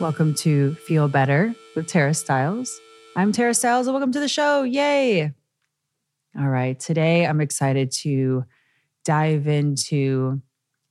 Welcome 0.00 0.32
to 0.36 0.76
Feel 0.76 1.08
Better 1.08 1.54
with 1.76 1.86
Tara 1.86 2.14
Stiles. 2.14 2.80
I'm 3.16 3.32
Tara 3.32 3.52
Stiles, 3.52 3.86
and 3.86 3.92
welcome 3.92 4.12
to 4.12 4.20
the 4.20 4.28
show. 4.28 4.62
Yay! 4.62 5.30
All 6.38 6.48
right, 6.48 6.80
today 6.80 7.26
I'm 7.26 7.42
excited 7.42 7.92
to 7.98 8.46
dive 9.04 9.46
into 9.46 10.40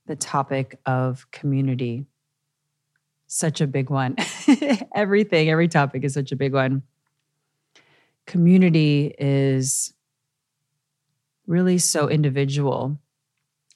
the 0.06 0.14
topic 0.14 0.78
of 0.86 1.28
community. 1.32 2.06
Such 3.26 3.60
a 3.60 3.66
big 3.66 3.90
one. 3.90 4.14
Everything, 4.94 5.50
every 5.50 5.66
topic 5.66 6.04
is 6.04 6.14
such 6.14 6.30
a 6.30 6.36
big 6.36 6.52
one. 6.52 6.82
Community 8.28 9.12
is 9.18 9.92
really 11.48 11.78
so 11.78 12.08
individual 12.08 12.96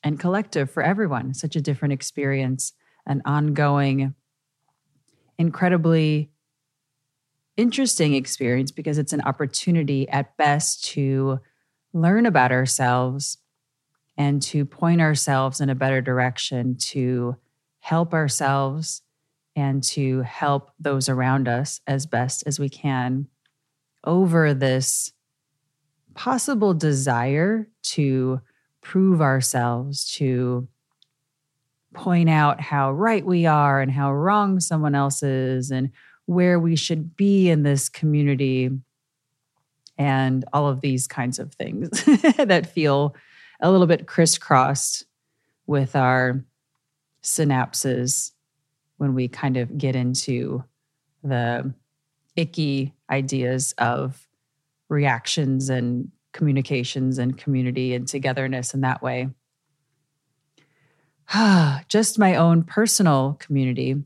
and 0.05 0.21
collective 0.21 0.71
for 0.71 0.85
everyone, 0.85 1.35
such 1.35 1.57
a 1.57 1.61
different 1.61 1.93
experience, 1.93 2.73
an 3.05 3.21
ongoing 3.25 4.15
incredibly 5.39 6.31
interesting 7.57 8.15
experience 8.15 8.71
because 8.71 8.99
it's 8.99 9.13
an 9.13 9.23
opportunity 9.23 10.09
at 10.09 10.37
best 10.37 10.85
to 10.85 11.39
learn 11.93 12.27
about 12.27 12.53
ourselves 12.53 13.39
and 14.17 14.43
to 14.43 14.65
point 14.65 15.01
ourselves 15.01 15.61
in 15.61 15.71
a 15.71 15.75
better 15.75 16.01
direction 16.01 16.77
to 16.77 17.37
help 17.81 18.12
ourselves 18.12 19.03
and 19.57 19.83
to 19.83 20.23
help 20.23 20.71
those 20.81 21.09
around 21.09 21.47
us 21.47 21.81
as 21.87 22.07
best 22.07 22.43
as 22.47 22.59
we 22.59 22.69
can 22.69 23.29
over 24.05 24.53
this 24.53 25.12
possible 26.15 26.75
desire 26.75 27.69
to 27.83 28.41
prove 28.81 29.21
ourselves, 29.21 30.11
to 30.12 30.69
point 31.94 32.28
out 32.28 32.60
how 32.60 32.93
right 32.93 33.25
we 33.25 33.47
are 33.47 33.81
and 33.81 33.91
how 33.91 34.12
wrong 34.12 34.60
someone 34.60 34.94
else 34.94 35.22
is 35.22 35.71
and 35.71 35.91
where 36.27 36.59
we 36.59 36.77
should 36.77 37.16
be 37.16 37.49
in 37.49 37.62
this 37.62 37.88
community 37.88 38.71
and 39.97 40.44
all 40.53 40.69
of 40.69 40.81
these 40.81 41.06
kinds 41.06 41.38
of 41.38 41.55
things 41.55 41.91
that 42.37 42.71
feel 42.72 43.15
a 43.60 43.71
little 43.71 43.87
bit 43.87 44.06
crisscrossed 44.06 45.05
with 45.66 45.94
our 45.94 46.44
synapses 47.22 48.32
when 48.99 49.15
we 49.15 49.28
kind 49.28 49.56
of 49.56 49.78
get 49.78 49.97
into 49.97 50.65
the 51.22 51.72
icky 52.37 52.93
ideas 53.11 53.75
of 53.78 54.26
reactions 54.88 55.71
and 55.71 56.11
communications 56.32 57.19
and 57.19 57.38
community 57.38 57.94
and 57.94 58.09
togetherness 58.09 58.75
in 58.75 58.82
that 58.82 59.03
way. 59.03 59.28
just 61.89 62.19
my 62.19 62.37
own 62.37 62.62
personal 62.62 63.37
community, 63.41 64.03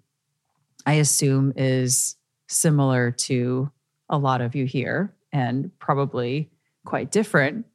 I 0.87 0.95
assume 0.95 1.53
is 1.57 2.17
similar 2.49 3.11
to 3.11 3.71
a 4.09 4.19
lot 4.19 4.41
of 4.41 4.55
you 4.55 4.65
here 4.65 5.15
and 5.33 5.71
probably 5.79 6.51
quite 6.85 7.11
different 7.11 7.67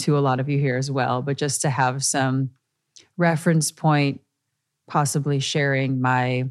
to 0.00 0.18
a 0.18 0.20
lot 0.20 0.40
of 0.40 0.48
you 0.48 0.58
here 0.58 0.76
as 0.76 0.90
well. 0.90 1.22
But 1.22 1.38
just 1.38 1.62
to 1.62 1.70
have 1.70 2.04
some 2.04 2.50
reference 3.16 3.72
point, 3.72 4.20
possibly 4.86 5.40
sharing 5.40 6.00
my 6.00 6.50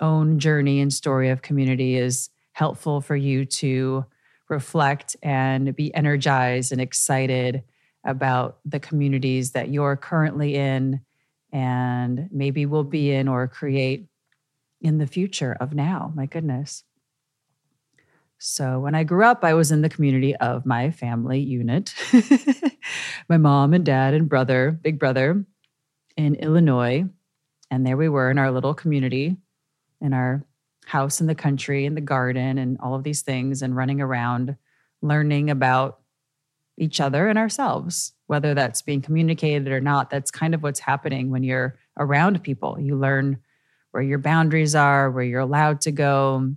own 0.00 0.38
journey 0.38 0.80
and 0.80 0.92
story 0.92 1.30
of 1.30 1.42
community 1.42 1.96
is 1.96 2.30
helpful 2.52 3.00
for 3.00 3.16
you 3.16 3.44
to 3.44 4.04
reflect 4.48 5.16
and 5.22 5.74
be 5.74 5.94
energized 5.94 6.72
and 6.72 6.80
excited 6.80 7.62
about 8.04 8.58
the 8.64 8.78
communities 8.78 9.52
that 9.52 9.68
you're 9.68 9.96
currently 9.96 10.54
in 10.54 11.00
and 11.52 12.28
maybe 12.30 12.66
we'll 12.66 12.84
be 12.84 13.12
in 13.12 13.28
or 13.28 13.48
create 13.48 14.06
in 14.80 14.98
the 14.98 15.06
future 15.06 15.56
of 15.60 15.74
now. 15.74 16.12
My 16.14 16.26
goodness. 16.26 16.84
So, 18.38 18.80
when 18.80 18.94
I 18.94 19.04
grew 19.04 19.24
up, 19.24 19.44
I 19.44 19.54
was 19.54 19.72
in 19.72 19.80
the 19.80 19.88
community 19.88 20.36
of 20.36 20.66
my 20.66 20.90
family 20.90 21.40
unit 21.40 21.94
my 23.28 23.38
mom 23.38 23.72
and 23.72 23.84
dad 23.84 24.12
and 24.12 24.28
brother, 24.28 24.70
big 24.70 24.98
brother 24.98 25.44
in 26.16 26.34
Illinois. 26.34 27.06
And 27.70 27.86
there 27.86 27.96
we 27.96 28.08
were 28.08 28.30
in 28.30 28.38
our 28.38 28.50
little 28.50 28.74
community, 28.74 29.36
in 30.00 30.12
our 30.12 30.44
house 30.84 31.20
in 31.20 31.26
the 31.26 31.34
country, 31.34 31.86
in 31.86 31.94
the 31.94 32.00
garden, 32.00 32.58
and 32.58 32.78
all 32.80 32.94
of 32.94 33.02
these 33.02 33.22
things, 33.22 33.62
and 33.62 33.74
running 33.74 34.00
around 34.00 34.56
learning 35.02 35.50
about 35.50 36.00
each 36.78 37.00
other 37.00 37.28
and 37.28 37.38
ourselves, 37.38 38.12
whether 38.26 38.54
that's 38.54 38.82
being 38.82 39.00
communicated 39.00 39.68
or 39.68 39.80
not. 39.80 40.10
That's 40.10 40.30
kind 40.30 40.54
of 40.54 40.62
what's 40.62 40.80
happening 40.80 41.30
when 41.30 41.42
you're 41.42 41.78
around 41.98 42.42
people. 42.42 42.78
You 42.78 42.96
learn 42.96 43.38
where 43.92 44.02
your 44.02 44.18
boundaries 44.18 44.74
are, 44.74 45.10
where 45.10 45.24
you're 45.24 45.40
allowed 45.40 45.80
to 45.82 45.92
go, 45.92 46.54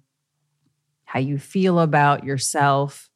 how 1.06 1.20
you 1.20 1.38
feel 1.38 1.80
about 1.80 2.24
yourself, 2.24 3.10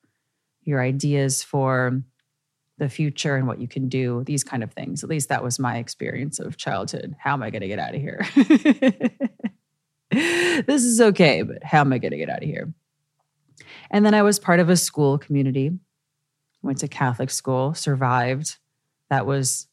your 0.63 0.81
ideas 0.81 1.43
for 1.43 2.01
the 2.77 2.89
future 2.89 3.35
and 3.35 3.47
what 3.47 3.59
you 3.59 3.67
can 3.67 3.89
do, 3.89 4.23
these 4.25 4.43
kind 4.43 4.63
of 4.63 4.71
things. 4.71 5.03
At 5.03 5.09
least 5.09 5.29
that 5.29 5.43
was 5.43 5.59
my 5.59 5.77
experience 5.77 6.39
of 6.39 6.57
childhood. 6.57 7.15
How 7.19 7.33
am 7.33 7.43
I 7.43 7.49
going 7.49 7.61
to 7.61 7.67
get 7.67 7.79
out 7.79 7.93
of 7.93 8.01
here? 8.01 8.25
this 10.65 10.83
is 10.83 11.01
okay, 11.01 11.41
but 11.43 11.63
how 11.63 11.81
am 11.81 11.93
I 11.93 11.97
going 11.97 12.11
to 12.11 12.17
get 12.17 12.29
out 12.29 12.43
of 12.43 12.49
here? 12.49 12.73
And 13.91 14.05
then 14.05 14.13
I 14.13 14.23
was 14.23 14.39
part 14.39 14.59
of 14.59 14.69
a 14.69 14.77
school 14.77 15.17
community 15.17 15.71
went 16.63 16.79
to 16.79 16.87
Catholic 16.87 17.29
school, 17.29 17.73
survived. 17.73 18.57
That 19.09 19.25
was 19.25 19.67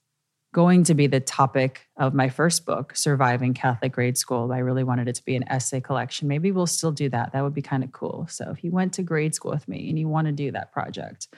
going 0.52 0.82
to 0.84 0.94
be 0.94 1.06
the 1.06 1.20
topic 1.20 1.88
of 1.96 2.12
my 2.12 2.28
first 2.28 2.66
book, 2.66 2.96
Surviving 2.96 3.54
Catholic 3.54 3.92
Grade 3.92 4.18
School. 4.18 4.52
I 4.52 4.58
really 4.58 4.82
wanted 4.82 5.08
it 5.08 5.14
to 5.14 5.24
be 5.24 5.36
an 5.36 5.48
essay 5.48 5.80
collection. 5.80 6.26
Maybe 6.26 6.50
we'll 6.50 6.66
still 6.66 6.90
do 6.90 7.08
that. 7.10 7.32
That 7.32 7.42
would 7.42 7.54
be 7.54 7.62
kind 7.62 7.84
of 7.84 7.92
cool. 7.92 8.26
So 8.28 8.50
if 8.50 8.64
you 8.64 8.72
went 8.72 8.92
to 8.94 9.02
grade 9.02 9.34
school 9.34 9.53
with 9.53 9.68
me 9.68 9.88
and 9.88 9.98
you 9.98 10.09
want 10.09 10.26
to 10.26 10.32
do 10.32 10.50
that 10.50 10.72
project, 10.72 11.28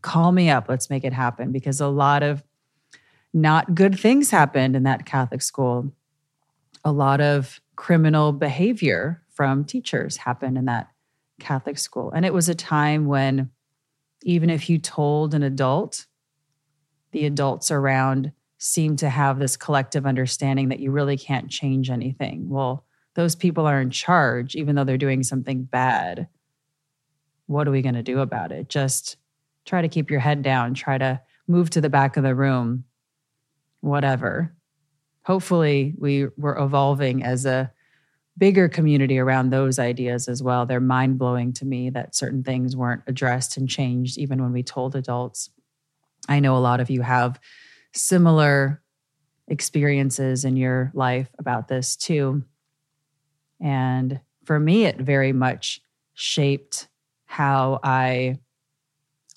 call 0.00 0.30
me 0.30 0.48
up. 0.48 0.68
Let's 0.68 0.90
make 0.90 1.04
it 1.04 1.12
happen 1.12 1.50
because 1.50 1.80
a 1.80 1.88
lot 1.88 2.22
of 2.22 2.44
not 3.34 3.74
good 3.74 3.98
things 3.98 4.30
happened 4.30 4.76
in 4.76 4.84
that 4.84 5.06
Catholic 5.06 5.42
school. 5.42 5.92
A 6.84 6.92
lot 6.92 7.20
of 7.20 7.60
criminal 7.74 8.32
behavior 8.32 9.22
from 9.30 9.64
teachers 9.64 10.18
happened 10.18 10.56
in 10.56 10.66
that 10.66 10.88
Catholic 11.40 11.78
school. 11.78 12.12
And 12.12 12.24
it 12.24 12.32
was 12.32 12.48
a 12.48 12.54
time 12.54 13.06
when 13.06 13.50
even 14.24 14.50
if 14.50 14.68
you 14.68 14.78
told 14.78 15.34
an 15.34 15.42
adult, 15.42 16.06
the 17.12 17.26
adults 17.26 17.70
around 17.70 18.32
seem 18.58 18.96
to 18.96 19.08
have 19.08 19.38
this 19.38 19.56
collective 19.56 20.06
understanding 20.06 20.68
that 20.68 20.80
you 20.80 20.90
really 20.90 21.16
can't 21.16 21.50
change 21.50 21.90
anything. 21.90 22.48
Well, 22.48 22.84
those 23.14 23.34
people 23.34 23.66
are 23.66 23.80
in 23.80 23.90
charge, 23.90 24.54
even 24.54 24.74
though 24.74 24.84
they're 24.84 24.96
doing 24.96 25.22
something 25.22 25.64
bad. 25.64 26.28
What 27.46 27.68
are 27.68 27.72
we 27.72 27.82
going 27.82 27.96
to 27.96 28.02
do 28.02 28.20
about 28.20 28.52
it? 28.52 28.68
Just 28.68 29.16
try 29.64 29.82
to 29.82 29.88
keep 29.88 30.10
your 30.10 30.20
head 30.20 30.42
down, 30.42 30.74
try 30.74 30.96
to 30.96 31.20
move 31.46 31.70
to 31.70 31.80
the 31.80 31.90
back 31.90 32.16
of 32.16 32.22
the 32.22 32.34
room, 32.34 32.84
whatever. 33.80 34.54
Hopefully, 35.24 35.94
we 35.98 36.28
were 36.36 36.56
evolving 36.58 37.22
as 37.22 37.44
a 37.44 37.72
bigger 38.38 38.68
community 38.68 39.18
around 39.18 39.50
those 39.50 39.78
ideas 39.78 40.28
as 40.28 40.42
well. 40.42 40.64
They're 40.66 40.80
mind 40.80 41.18
blowing 41.18 41.52
to 41.54 41.66
me 41.66 41.90
that 41.90 42.14
certain 42.14 42.42
things 42.42 42.76
weren't 42.76 43.02
addressed 43.06 43.56
and 43.56 43.68
changed 43.68 44.18
even 44.18 44.42
when 44.42 44.52
we 44.52 44.62
told 44.62 44.96
adults. 44.96 45.50
I 46.28 46.40
know 46.40 46.56
a 46.56 46.58
lot 46.58 46.80
of 46.80 46.88
you 46.88 47.02
have 47.02 47.38
similar 47.94 48.82
experiences 49.48 50.44
in 50.44 50.56
your 50.56 50.90
life 50.94 51.28
about 51.38 51.68
this 51.68 51.96
too. 51.96 52.44
And 53.60 54.20
for 54.44 54.58
me, 54.58 54.86
it 54.86 54.98
very 54.98 55.32
much 55.32 55.80
shaped 56.14 56.88
how 57.26 57.80
I 57.82 58.38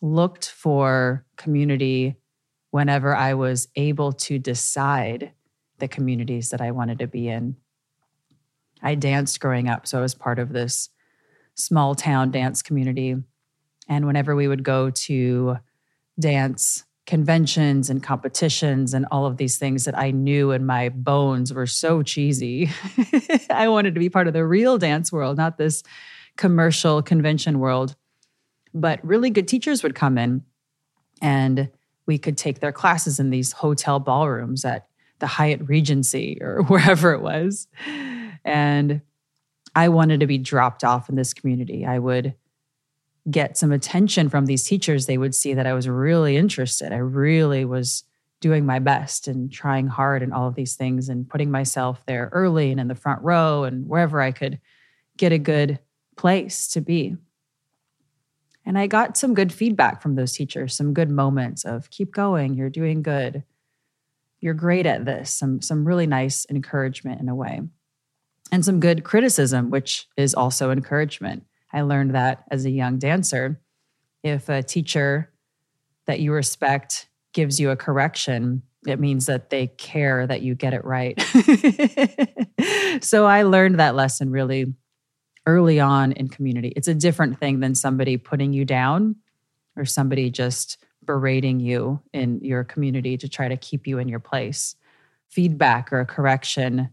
looked 0.01 0.49
for 0.49 1.25
community 1.37 2.15
whenever 2.71 3.15
I 3.15 3.33
was 3.33 3.67
able 3.75 4.13
to 4.13 4.39
decide 4.39 5.31
the 5.79 5.87
communities 5.87 6.49
that 6.49 6.61
I 6.61 6.71
wanted 6.71 6.99
to 6.99 7.07
be 7.07 7.27
in. 7.27 7.55
I 8.85 8.93
danced 8.93 9.39
growing 9.39 9.67
up, 9.67 9.87
so 9.87 9.97
I 9.97 10.01
was 10.01 10.13
part 10.13 10.37
of 10.37 10.53
this 10.53 10.89
small 11.55 11.95
town 11.95 12.29
dance 12.29 12.61
community. 12.61 13.15
And 13.89 14.05
whenever 14.05 14.35
we 14.35 14.47
would 14.47 14.63
go 14.63 14.91
to 14.91 15.57
dance 16.19 16.83
conventions 17.07 17.89
and 17.89 18.03
competitions 18.03 18.93
and 18.93 19.07
all 19.09 19.25
of 19.25 19.37
these 19.37 19.57
things 19.57 19.85
that 19.85 19.97
I 19.97 20.11
knew 20.11 20.51
in 20.51 20.67
my 20.67 20.89
bones 20.89 21.51
were 21.51 21.65
so 21.65 22.03
cheesy, 22.03 22.69
I 23.49 23.69
wanted 23.69 23.95
to 23.95 23.99
be 23.99 24.09
part 24.09 24.27
of 24.27 24.33
the 24.33 24.45
real 24.45 24.77
dance 24.77 25.11
world, 25.11 25.37
not 25.37 25.57
this 25.57 25.81
commercial 26.37 27.01
convention 27.01 27.57
world. 27.57 27.95
But 28.71 29.03
really 29.03 29.31
good 29.31 29.47
teachers 29.47 29.81
would 29.81 29.95
come 29.95 30.19
in 30.19 30.43
and 31.23 31.71
we 32.05 32.19
could 32.19 32.37
take 32.37 32.59
their 32.59 32.71
classes 32.71 33.19
in 33.19 33.31
these 33.31 33.51
hotel 33.51 33.99
ballrooms 33.99 34.63
at 34.63 34.87
the 35.17 35.27
Hyatt 35.27 35.67
Regency 35.67 36.37
or 36.39 36.61
wherever 36.67 37.13
it 37.13 37.21
was. 37.21 37.67
And 38.45 39.01
I 39.75 39.89
wanted 39.89 40.21
to 40.21 40.27
be 40.27 40.37
dropped 40.37 40.85
off 40.85 41.09
in 41.09 41.15
this 41.15 41.33
community. 41.33 41.85
I 41.85 41.99
would 41.99 42.35
get 43.29 43.57
some 43.57 43.71
attention 43.71 44.29
from 44.29 44.45
these 44.45 44.63
teachers. 44.63 45.05
They 45.05 45.17
would 45.17 45.35
see 45.35 45.53
that 45.53 45.67
I 45.67 45.73
was 45.73 45.89
really 45.89 46.37
interested. 46.37 46.93
I 46.93 46.97
really 46.97 47.65
was 47.65 48.03
doing 48.39 48.65
my 48.65 48.79
best 48.79 49.27
and 49.27 49.51
trying 49.51 49.87
hard 49.87 50.21
and 50.21 50.33
all 50.33 50.47
of 50.47 50.55
these 50.55 50.75
things 50.75 51.09
and 51.09 51.27
putting 51.27 51.49
myself 51.49 52.05
there 52.05 52.29
early 52.31 52.71
and 52.71 52.79
in 52.79 52.87
the 52.87 52.95
front 52.95 53.21
row 53.23 53.63
and 53.63 53.87
wherever 53.87 54.21
I 54.21 54.31
could 54.31 54.59
get 55.17 55.31
a 55.31 55.39
good 55.39 55.79
place 56.15 56.67
to 56.69 56.81
be. 56.81 57.17
And 58.65 58.77
I 58.77 58.87
got 58.87 59.17
some 59.17 59.33
good 59.33 59.53
feedback 59.53 60.01
from 60.01 60.15
those 60.15 60.33
teachers, 60.33 60.75
some 60.75 60.93
good 60.93 61.09
moments 61.09 61.65
of 61.65 61.89
keep 61.89 62.11
going, 62.11 62.55
you're 62.55 62.69
doing 62.69 63.01
good. 63.01 63.43
You're 64.39 64.53
great 64.53 64.85
at 64.85 65.05
this. 65.05 65.31
Some 65.31 65.61
some 65.61 65.85
really 65.87 66.05
nice 66.05 66.45
encouragement 66.49 67.21
in 67.21 67.29
a 67.29 67.35
way. 67.35 67.61
And 68.51 68.63
some 68.63 68.79
good 68.79 69.03
criticism, 69.03 69.69
which 69.69 70.07
is 70.17 70.33
also 70.33 70.71
encouragement. 70.71 71.43
I 71.73 71.81
learned 71.81 72.15
that 72.15 72.43
as 72.51 72.65
a 72.65 72.69
young 72.69 72.99
dancer. 72.99 73.59
If 74.23 74.49
a 74.49 74.63
teacher 74.63 75.31
that 76.05 76.19
you 76.19 76.31
respect 76.31 77.09
gives 77.33 77.59
you 77.59 77.71
a 77.71 77.75
correction, 77.75 78.61
it 78.87 78.99
means 78.99 79.25
that 79.25 79.49
they 79.49 79.67
care 79.67 80.25
that 80.27 80.41
you 80.41 80.55
get 80.55 80.73
it 80.73 80.85
right. 80.85 81.19
so 83.03 83.25
I 83.25 83.43
learned 83.43 83.79
that 83.79 83.95
lesson 83.95 84.29
really 84.29 84.73
early 85.45 85.79
on 85.79 86.11
in 86.13 86.27
community. 86.27 86.73
It's 86.75 86.87
a 86.87 86.93
different 86.93 87.39
thing 87.39 87.59
than 87.59 87.75
somebody 87.75 88.17
putting 88.17 88.53
you 88.53 88.65
down 88.65 89.15
or 89.75 89.85
somebody 89.85 90.29
just 90.29 90.77
berating 91.03 91.59
you 91.59 92.01
in 92.13 92.39
your 92.41 92.63
community 92.63 93.17
to 93.17 93.29
try 93.29 93.47
to 93.47 93.57
keep 93.57 93.85
you 93.85 93.99
in 93.99 94.07
your 94.07 94.19
place. 94.19 94.75
Feedback 95.29 95.91
or 95.91 95.99
a 95.99 96.05
correction 96.05 96.89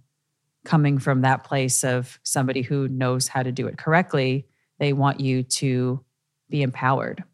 coming 0.65 0.99
from 0.99 1.23
that 1.23 1.45
place 1.45 1.85
of 1.85 2.19
somebody 2.23 2.63
who 2.63 2.89
knows 2.89 3.29
how 3.29 3.43
to 3.43 3.53
do 3.53 3.67
it 3.67 3.79
correctly, 3.79 4.47
they 4.79 4.93
want 4.93 5.21
you 5.21 5.43
to 5.43 6.05
be 6.49 6.63
empowered. 6.63 7.25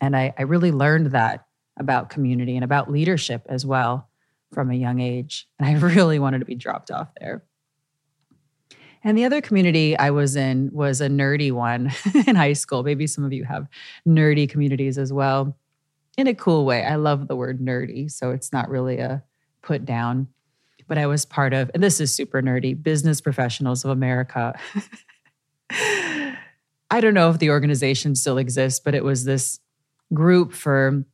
And 0.00 0.16
I, 0.16 0.32
I 0.38 0.42
really 0.42 0.72
learned 0.72 1.08
that 1.12 1.46
about 1.78 2.10
community 2.10 2.56
and 2.56 2.64
about 2.64 2.90
leadership 2.90 3.42
as 3.48 3.66
well 3.66 4.08
from 4.52 4.70
a 4.70 4.74
young 4.74 5.00
age. 5.00 5.48
And 5.58 5.68
I 5.68 5.72
really 5.94 6.18
wanted 6.18 6.40
to 6.40 6.44
be 6.44 6.54
dropped 6.54 6.90
off 6.90 7.08
there. 7.20 7.44
And 9.02 9.16
the 9.16 9.24
other 9.24 9.40
community 9.40 9.96
I 9.96 10.10
was 10.10 10.36
in 10.36 10.70
was 10.72 11.00
a 11.00 11.08
nerdy 11.08 11.52
one 11.52 11.90
in 12.26 12.36
high 12.36 12.52
school. 12.52 12.82
Maybe 12.82 13.06
some 13.06 13.24
of 13.24 13.32
you 13.32 13.44
have 13.44 13.66
nerdy 14.06 14.48
communities 14.48 14.98
as 14.98 15.12
well 15.12 15.56
in 16.18 16.26
a 16.26 16.34
cool 16.34 16.66
way. 16.66 16.84
I 16.84 16.96
love 16.96 17.26
the 17.26 17.36
word 17.36 17.60
nerdy, 17.60 18.10
so 18.10 18.30
it's 18.30 18.52
not 18.52 18.68
really 18.68 18.98
a 18.98 19.22
put 19.62 19.84
down. 19.84 20.28
But 20.90 20.98
I 20.98 21.06
was 21.06 21.24
part 21.24 21.54
of, 21.54 21.70
and 21.72 21.80
this 21.80 22.00
is 22.00 22.12
super 22.12 22.42
nerdy, 22.42 22.74
Business 22.74 23.20
Professionals 23.20 23.84
of 23.84 23.92
America. 23.92 24.58
I 25.70 27.00
don't 27.00 27.14
know 27.14 27.30
if 27.30 27.38
the 27.38 27.50
organization 27.50 28.16
still 28.16 28.38
exists, 28.38 28.80
but 28.80 28.96
it 28.96 29.04
was 29.04 29.22
this 29.22 29.60
group 30.12 30.52
for 30.52 31.04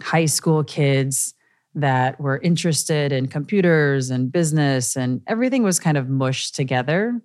high 0.00 0.26
school 0.26 0.62
kids 0.62 1.34
that 1.74 2.20
were 2.20 2.38
interested 2.38 3.10
in 3.10 3.26
computers 3.26 4.10
and 4.10 4.30
business, 4.30 4.96
and 4.96 5.20
everything 5.26 5.64
was 5.64 5.80
kind 5.80 5.96
of 5.96 6.08
mushed 6.08 6.54
together. 6.54 7.20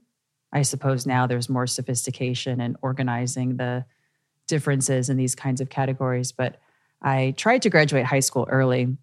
I 0.51 0.63
suppose 0.63 1.05
now 1.05 1.27
there's 1.27 1.47
more 1.47 1.67
sophistication 1.67 2.59
in 2.59 2.75
organizing 2.81 3.57
the 3.57 3.85
differences 4.47 5.11
in 5.11 5.17
these 5.17 5.35
kinds 5.35 5.61
of 5.61 5.69
categories, 5.69 6.31
but 6.31 6.59
I 7.03 7.35
tried 7.37 7.61
to 7.61 7.69
graduate 7.69 8.05
high 8.05 8.21
school 8.21 8.47
early. 8.49 8.97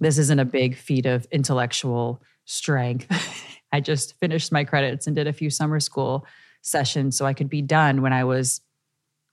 This 0.00 0.18
isn't 0.18 0.38
a 0.38 0.44
big 0.44 0.76
feat 0.76 1.06
of 1.06 1.26
intellectual 1.30 2.22
strength. 2.44 3.06
I 3.72 3.80
just 3.80 4.18
finished 4.20 4.52
my 4.52 4.64
credits 4.64 5.06
and 5.06 5.14
did 5.14 5.26
a 5.26 5.32
few 5.32 5.50
summer 5.50 5.80
school 5.80 6.26
sessions 6.62 7.16
so 7.16 7.26
I 7.26 7.34
could 7.34 7.50
be 7.50 7.62
done 7.62 8.02
when 8.02 8.12
I 8.12 8.24
was 8.24 8.60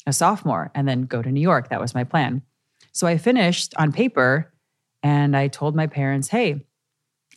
a 0.05 0.13
sophomore 0.13 0.71
and 0.75 0.87
then 0.87 1.03
go 1.03 1.21
to 1.21 1.31
New 1.31 1.41
York. 1.41 1.69
That 1.69 1.81
was 1.81 1.95
my 1.95 2.03
plan. 2.03 2.41
So 2.91 3.07
I 3.07 3.17
finished 3.17 3.73
on 3.77 3.91
paper 3.91 4.53
and 5.03 5.35
I 5.35 5.47
told 5.47 5.75
my 5.75 5.87
parents, 5.87 6.27
hey, 6.29 6.65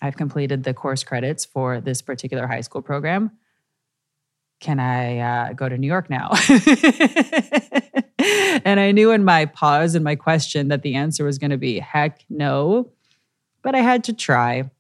I've 0.00 0.16
completed 0.16 0.64
the 0.64 0.74
course 0.74 1.04
credits 1.04 1.44
for 1.44 1.81
this 1.81 2.02
particular 2.02 2.46
high 2.46 2.60
school 2.60 2.82
program. 2.82 3.32
Can 4.60 4.81
I 4.81 5.19
uh, 5.19 5.52
go 5.52 5.69
to 5.69 5.78
New 5.78 5.86
York 5.86 6.10
now? 6.10 6.31
and 8.64 8.81
I 8.81 8.92
knew 8.92 9.10
in 9.12 9.24
my 9.24 9.46
pause 9.46 9.94
and 9.94 10.04
my 10.04 10.16
question 10.16 10.69
that 10.69 10.82
the 10.82 10.94
answer 10.94 11.24
was 11.24 11.38
going 11.38 11.50
to 11.50 11.58
be 11.58 11.78
heck 11.78 12.24
no, 12.28 12.90
but 13.69 13.75
I 13.75 13.82
had 13.82 14.05
to 14.05 14.15
try. 14.15 14.70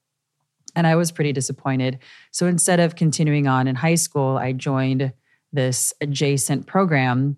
And 0.74 0.86
I 0.86 0.96
was 0.96 1.12
pretty 1.12 1.34
disappointed. 1.34 1.98
So 2.30 2.46
instead 2.46 2.80
of 2.80 2.96
continuing 2.96 3.46
on 3.46 3.68
in 3.68 3.74
high 3.74 3.96
school, 3.96 4.38
I 4.38 4.52
joined 4.52 5.12
this 5.52 5.92
adjacent 6.00 6.66
program 6.66 7.36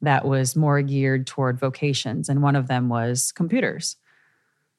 that 0.00 0.24
was 0.24 0.56
more 0.56 0.82
geared 0.82 1.28
toward 1.28 1.60
vocations. 1.60 2.28
And 2.28 2.42
one 2.42 2.56
of 2.56 2.66
them 2.66 2.88
was 2.88 3.30
computers. 3.30 3.94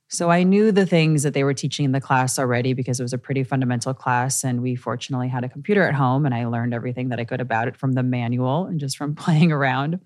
So 0.09 0.29
I 0.29 0.43
knew 0.43 0.73
the 0.73 0.85
things 0.85 1.23
that 1.23 1.33
they 1.33 1.45
were 1.45 1.53
teaching 1.53 1.85
in 1.85 1.93
the 1.93 2.01
class 2.01 2.37
already 2.37 2.73
because 2.73 2.99
it 2.99 3.03
was 3.03 3.13
a 3.13 3.17
pretty 3.17 3.45
fundamental 3.45 3.93
class. 3.93 4.43
And 4.43 4.61
we 4.61 4.75
fortunately 4.75 5.29
had 5.29 5.45
a 5.45 5.49
computer 5.49 5.87
at 5.87 5.95
home, 5.95 6.25
and 6.25 6.35
I 6.35 6.47
learned 6.47 6.73
everything 6.73 7.07
that 7.09 7.19
I 7.21 7.23
could 7.23 7.39
about 7.39 7.69
it 7.69 7.77
from 7.77 7.93
the 7.93 8.03
manual 8.03 8.65
and 8.65 8.77
just 8.77 8.97
from 8.97 9.15
playing 9.23 9.53
around. 9.53 10.01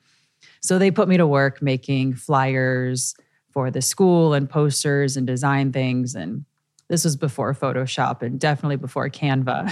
So 0.62 0.78
they 0.78 0.92
put 0.92 1.08
me 1.08 1.18
to 1.18 1.26
work 1.26 1.60
making 1.60 2.14
flyers 2.14 3.16
for 3.52 3.72
the 3.72 3.82
school 3.82 4.34
and 4.34 4.50
posters 4.50 5.18
and 5.18 5.26
design 5.26 5.72
things. 5.72 6.16
And 6.16 6.46
this 6.90 7.04
was 7.04 7.16
before 7.16 7.54
Photoshop 7.54 8.22
and 8.22 8.40
definitely 8.40 8.76
before 8.78 9.10
Canva. 9.10 9.72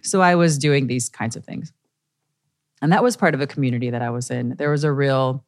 so 0.04 0.20
I 0.20 0.34
was 0.34 0.58
doing 0.58 0.86
these 0.86 1.08
kinds 1.08 1.36
of 1.36 1.44
things. 1.44 1.72
And 2.82 2.92
that 2.92 3.02
was 3.02 3.16
part 3.16 3.34
of 3.34 3.40
a 3.40 3.46
community 3.46 3.90
that 3.90 4.02
I 4.02 4.10
was 4.10 4.30
in. 4.30 4.56
There 4.56 4.70
was 4.70 4.84
a 4.84 4.92
real 4.92 5.44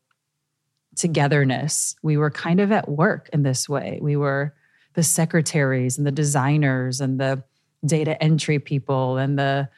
togetherness. 0.97 1.95
We 2.03 2.17
were 2.17 2.31
kind 2.31 2.61
of 2.61 2.73
at 2.73 2.89
work 2.89 3.29
in 3.33 3.43
this 3.43 3.69
way. 3.69 3.99
We 4.03 4.17
were 4.17 4.55
the 4.95 5.03
secretaries 5.03 5.99
and 5.99 6.07
the 6.07 6.13
designers 6.13 7.01
and 7.01 7.21
the 7.21 7.43
data 7.85 8.21
entry 8.23 8.59
people 8.59 9.17
and 9.17 9.39
the 9.39 9.69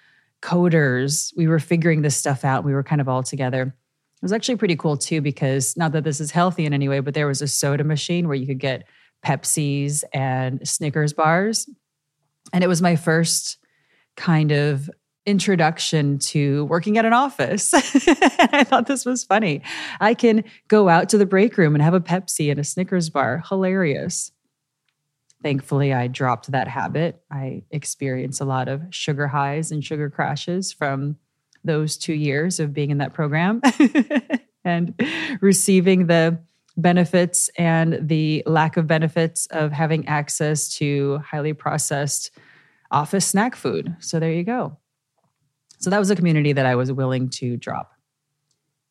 coders. 0.42 1.32
We 1.36 1.46
were 1.46 1.58
figuring 1.58 2.02
this 2.02 2.16
stuff 2.16 2.44
out. 2.44 2.64
We 2.64 2.72
were 2.72 2.82
kind 2.82 3.00
of 3.00 3.08
all 3.08 3.22
together. 3.22 3.74
It 4.20 4.24
was 4.24 4.32
actually 4.32 4.56
pretty 4.56 4.76
cool 4.76 4.98
too, 4.98 5.22
because 5.22 5.76
not 5.78 5.92
that 5.92 6.04
this 6.04 6.20
is 6.20 6.30
healthy 6.30 6.66
in 6.66 6.74
any 6.74 6.88
way, 6.88 7.00
but 7.00 7.14
there 7.14 7.26
was 7.26 7.40
a 7.40 7.48
soda 7.48 7.84
machine 7.84 8.28
where 8.28 8.36
you 8.36 8.46
could 8.46 8.58
get 8.58 8.84
Pepsis 9.24 10.04
and 10.12 10.66
Snickers 10.68 11.14
bars. 11.14 11.68
And 12.52 12.62
it 12.62 12.66
was 12.66 12.82
my 12.82 12.96
first 12.96 13.58
kind 14.16 14.52
of 14.52 14.90
introduction 15.26 16.18
to 16.18 16.64
working 16.66 16.98
at 16.98 17.04
an 17.04 17.12
office. 17.12 17.72
I 17.74 18.64
thought 18.64 18.86
this 18.86 19.06
was 19.06 19.24
funny. 19.24 19.62
I 20.00 20.14
can 20.14 20.44
go 20.68 20.88
out 20.88 21.08
to 21.10 21.18
the 21.18 21.26
break 21.26 21.56
room 21.56 21.74
and 21.74 21.82
have 21.82 21.94
a 21.94 22.00
Pepsi 22.00 22.50
and 22.50 22.60
a 22.60 22.64
Snickers 22.64 23.08
bar. 23.10 23.42
Hilarious. 23.48 24.32
Thankfully, 25.42 25.94
I 25.94 26.08
dropped 26.08 26.50
that 26.50 26.68
habit. 26.68 27.22
I 27.30 27.62
experienced 27.70 28.40
a 28.40 28.44
lot 28.44 28.68
of 28.68 28.82
sugar 28.90 29.28
highs 29.28 29.72
and 29.72 29.82
sugar 29.82 30.10
crashes 30.10 30.72
from 30.72 31.16
those 31.64 31.96
two 31.96 32.14
years 32.14 32.60
of 32.60 32.72
being 32.72 32.90
in 32.90 32.98
that 32.98 33.12
program 33.12 33.60
and 34.64 35.00
receiving 35.40 36.06
the 36.06 36.38
benefits 36.76 37.50
and 37.56 38.08
the 38.08 38.42
lack 38.46 38.76
of 38.76 38.86
benefits 38.86 39.46
of 39.50 39.72
having 39.72 40.06
access 40.08 40.74
to 40.76 41.18
highly 41.18 41.52
processed 41.52 42.30
office 42.90 43.26
snack 43.26 43.54
food. 43.54 43.94
So 44.00 44.18
there 44.18 44.32
you 44.32 44.44
go. 44.44 44.78
So 45.78 45.90
that 45.90 45.98
was 45.98 46.10
a 46.10 46.16
community 46.16 46.52
that 46.52 46.66
I 46.66 46.76
was 46.76 46.92
willing 46.92 47.30
to 47.30 47.56
drop. 47.56 47.92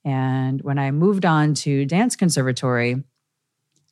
And 0.05 0.61
when 0.61 0.79
I 0.79 0.91
moved 0.91 1.25
on 1.25 1.53
to 1.55 1.85
dance 1.85 2.15
conservatory, 2.15 3.03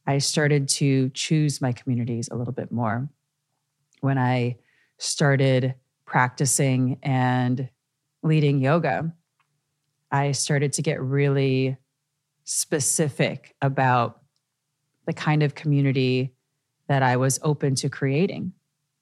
I 0.05 0.19
started 0.19 0.69
to 0.69 1.09
choose 1.09 1.61
my 1.61 1.73
communities 1.73 2.29
a 2.31 2.35
little 2.35 2.53
bit 2.53 2.71
more. 2.71 3.09
When 3.99 4.17
I 4.17 4.57
started 4.97 5.75
practicing 6.05 6.97
and 7.03 7.69
leading 8.27 8.61
yoga, 8.61 9.13
I 10.11 10.31
started 10.31 10.73
to 10.73 10.81
get 10.81 11.01
really 11.01 11.77
specific 12.43 13.55
about 13.61 14.21
the 15.05 15.13
kind 15.13 15.43
of 15.43 15.55
community 15.55 16.33
that 16.87 17.03
I 17.03 17.17
was 17.17 17.39
open 17.43 17.75
to 17.75 17.89
creating. 17.89 18.53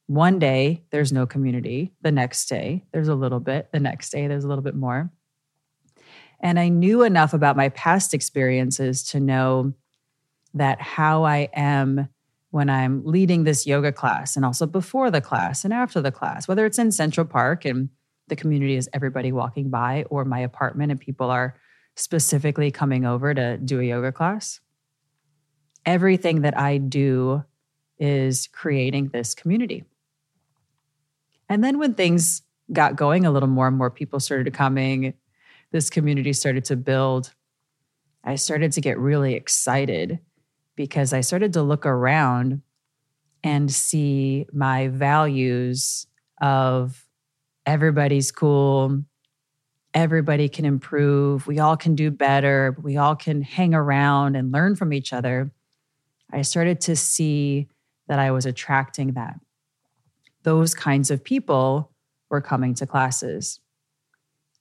One 0.08 0.40
day, 0.40 0.84
there's 0.92 1.12
no 1.12 1.26
community. 1.26 1.94
The 2.02 2.12
next 2.12 2.48
day, 2.48 2.86
there's 2.92 3.08
a 3.08 3.16
little 3.16 3.40
bit. 3.40 3.72
The 3.72 3.80
next 3.80 4.12
day, 4.12 4.28
there's 4.28 4.44
a 4.44 4.48
little 4.48 4.64
bit 4.64 4.76
more. 4.76 5.12
And 6.40 6.60
I 6.60 6.70
knew 6.70 7.04
enough 7.04 7.34
about 7.34 7.58
my 7.58 7.70
past 7.70 8.14
experiences 8.14 9.04
to 9.06 9.20
know 9.20 9.74
that 10.54 10.82
how 10.82 11.24
I 11.24 11.50
am 11.54 12.10
when 12.52 12.70
I'm 12.70 13.04
leading 13.04 13.44
this 13.44 13.68
yoga 13.68 13.92
class 13.92 14.36
and 14.36 14.46
also 14.46 14.66
before 14.66 15.12
the 15.12 15.22
class 15.22 15.66
and 15.66 15.74
after 15.74 16.02
the 16.02 16.12
class, 16.12 16.48
whether 16.48 16.66
it's 16.66 16.80
in 16.80 16.92
Central 16.92 17.26
Park 17.26 17.66
and 17.66 17.90
the 18.28 18.36
community 18.36 18.76
is 18.76 18.90
everybody 18.94 19.32
walking 19.32 19.70
by 19.70 20.06
or 20.10 20.26
my 20.26 20.40
apartment 20.40 20.92
and 20.92 21.00
people 21.00 21.30
are 21.30 21.56
specifically 21.96 22.72
coming 22.72 23.06
over 23.06 23.34
to 23.34 23.58
do 23.58 23.80
a 23.80 23.84
yoga 23.84 24.12
class. 24.12 24.60
Everything 25.86 26.42
that 26.42 26.58
I 26.58 26.78
do 26.78 27.44
is 28.00 28.48
creating 28.48 29.10
this 29.10 29.34
community. 29.34 29.84
And 31.48 31.64
then 31.64 31.78
when 31.78 31.94
things 31.94 32.42
got 32.74 32.96
going 32.96 33.26
a 33.26 33.32
little 33.32 33.48
more, 33.48 33.68
and 33.68 33.78
more 33.78 33.92
people 33.92 34.20
started 34.20 34.52
coming, 34.54 35.14
this 35.72 35.90
community 35.90 36.34
started 36.34 36.66
to 36.66 36.76
build. 36.76 37.34
I 38.24 38.36
started 38.36 38.72
to 38.74 38.82
get 38.82 38.98
really 38.98 39.36
excited 39.36 40.20
because 40.76 41.14
I 41.14 41.22
started 41.22 41.54
to 41.54 41.62
look 41.62 41.86
around 41.86 42.62
and 43.44 43.72
see 43.72 44.48
my 44.52 44.88
values 44.88 46.08
of 46.42 47.05
everybody's 47.66 48.32
cool, 48.32 49.04
everybody 49.94 50.50
can 50.50 50.66
improve, 50.66 51.48
we 51.48 51.60
all 51.60 51.78
can 51.78 51.96
do 51.96 52.12
better, 52.12 52.76
we 52.82 52.98
all 52.98 53.16
can 53.16 53.42
hang 53.42 53.74
around 53.74 54.36
and 54.36 54.52
learn 54.52 54.76
from 54.76 54.94
each 54.94 55.14
other. 55.14 55.52
I 56.32 56.42
started 56.42 56.82
to 56.82 56.96
see 56.96 57.68
that 58.08 58.20
I 58.20 58.32
was 58.32 58.46
attracting 58.46 59.14
that. 59.14 59.40
Those 60.44 60.74
kinds 60.74 61.10
of 61.10 61.24
people 61.24 61.92
were 62.30 62.42
coming 62.42 62.74
to 62.76 62.86
classes. 62.86 63.60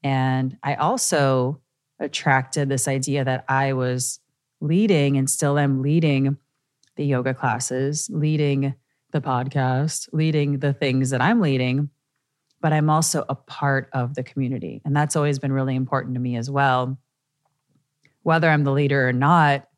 And 0.02 0.56
I 0.62 0.74
also 0.74 1.60
attracted 1.98 2.68
this 2.68 2.86
idea 2.86 3.24
that 3.24 3.44
I 3.48 3.72
was 3.72 4.20
leading 4.60 5.16
and 5.16 5.28
still 5.28 5.58
am 5.58 5.82
leading 5.82 6.36
the 6.96 7.04
yoga 7.04 7.34
classes, 7.34 8.08
leading 8.12 8.74
the 9.10 9.20
podcast, 9.20 10.08
leading 10.12 10.58
the 10.58 10.72
things 10.72 11.10
that 11.10 11.20
I'm 11.20 11.40
leading, 11.40 11.90
but 12.64 12.72
I'm 12.72 12.88
also 12.88 13.26
a 13.28 13.34
part 13.34 13.90
of 13.92 14.14
the 14.14 14.22
community. 14.22 14.80
And 14.86 14.96
that's 14.96 15.16
always 15.16 15.38
been 15.38 15.52
really 15.52 15.76
important 15.76 16.14
to 16.14 16.20
me 16.20 16.36
as 16.36 16.50
well. 16.50 16.96
Whether 18.22 18.48
I'm 18.48 18.64
the 18.64 18.72
leader 18.72 19.06
or 19.06 19.12
not, 19.12 19.68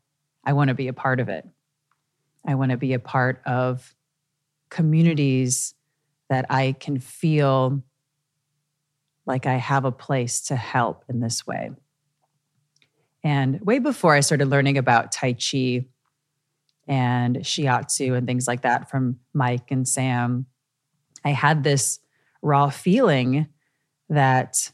I 0.45 0.52
want 0.52 0.69
to 0.69 0.75
be 0.75 0.87
a 0.87 0.93
part 0.93 1.19
of 1.19 1.28
it. 1.28 1.45
I 2.47 2.55
want 2.55 2.71
to 2.71 2.76
be 2.76 2.93
a 2.93 3.00
part 3.00 3.43
of 3.45 3.93
communities 4.71 5.75
that 6.31 6.47
I 6.49 6.76
can 6.78 7.00
feel 7.00 7.83
like 9.26 9.47
I 9.47 9.57
have 9.57 9.85
a 9.85 9.90
place 9.90 10.43
to 10.43 10.55
help 10.55 11.05
in 11.09 11.19
this 11.19 11.45
way. 11.45 11.73
And 13.25 13.61
way 13.62 13.81
before 13.81 14.14
I 14.14 14.21
started 14.21 14.47
learning 14.47 14.78
about 14.78 15.11
Tai 15.11 15.33
Chi 15.33 15.87
and 16.87 17.38
Shiatsu 17.38 18.16
and 18.16 18.28
things 18.28 18.47
like 18.47 18.62
that 18.62 18.88
from 18.88 19.19
Mike 19.35 19.73
and 19.73 19.88
Sam, 19.88 20.47
I 21.25 21.31
had 21.31 21.64
this 21.64 21.99
raw 22.47 22.71
feeling 22.71 23.49
that 24.09 24.73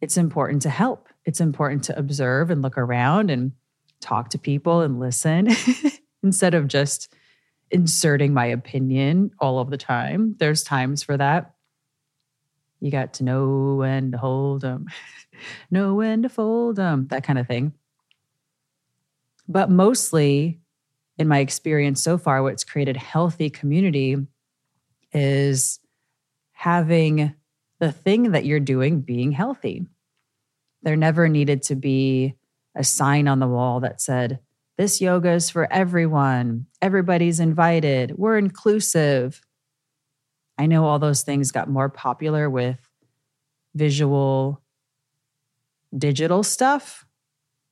it's 0.00 0.16
important 0.16 0.62
to 0.62 0.70
help. 0.70 1.08
It's 1.24 1.40
important 1.40 1.84
to 1.84 1.98
observe 1.98 2.50
and 2.50 2.60
look 2.60 2.76
around 2.76 3.30
and 3.30 3.52
talk 4.00 4.30
to 4.30 4.38
people 4.38 4.80
and 4.80 4.98
listen 4.98 5.48
instead 6.22 6.54
of 6.54 6.66
just 6.66 7.14
inserting 7.70 8.34
my 8.34 8.46
opinion 8.46 9.30
all 9.38 9.60
of 9.60 9.70
the 9.70 9.76
time. 9.76 10.34
There's 10.38 10.64
times 10.64 11.04
for 11.04 11.16
that. 11.16 11.54
You 12.80 12.90
got 12.90 13.14
to 13.14 13.24
know 13.24 13.76
when 13.76 14.10
to 14.10 14.18
hold 14.18 14.62
them, 14.62 14.86
know 15.70 15.94
when 15.94 16.22
to 16.22 16.28
fold 16.28 16.74
them, 16.76 17.06
that 17.10 17.22
kind 17.22 17.38
of 17.38 17.46
thing. 17.46 17.72
But 19.48 19.70
mostly, 19.70 20.60
in 21.16 21.28
my 21.28 21.38
experience 21.38 22.02
so 22.02 22.18
far, 22.18 22.42
what's 22.42 22.64
created 22.64 22.96
healthy 22.96 23.50
community 23.50 24.16
is 25.12 25.78
having 26.62 27.34
the 27.80 27.90
thing 27.90 28.30
that 28.30 28.44
you're 28.44 28.60
doing 28.60 29.00
being 29.00 29.32
healthy. 29.32 29.84
There 30.84 30.94
never 30.94 31.28
needed 31.28 31.62
to 31.64 31.74
be 31.74 32.36
a 32.76 32.84
sign 32.84 33.26
on 33.26 33.40
the 33.40 33.48
wall 33.48 33.80
that 33.80 34.00
said, 34.00 34.38
This 34.78 35.00
yoga 35.00 35.32
is 35.32 35.50
for 35.50 35.70
everyone. 35.72 36.66
Everybody's 36.80 37.40
invited. 37.40 38.16
We're 38.16 38.38
inclusive. 38.38 39.42
I 40.56 40.66
know 40.66 40.84
all 40.84 41.00
those 41.00 41.22
things 41.22 41.50
got 41.50 41.68
more 41.68 41.88
popular 41.88 42.48
with 42.48 42.78
visual, 43.74 44.62
digital 45.98 46.44
stuff, 46.44 47.04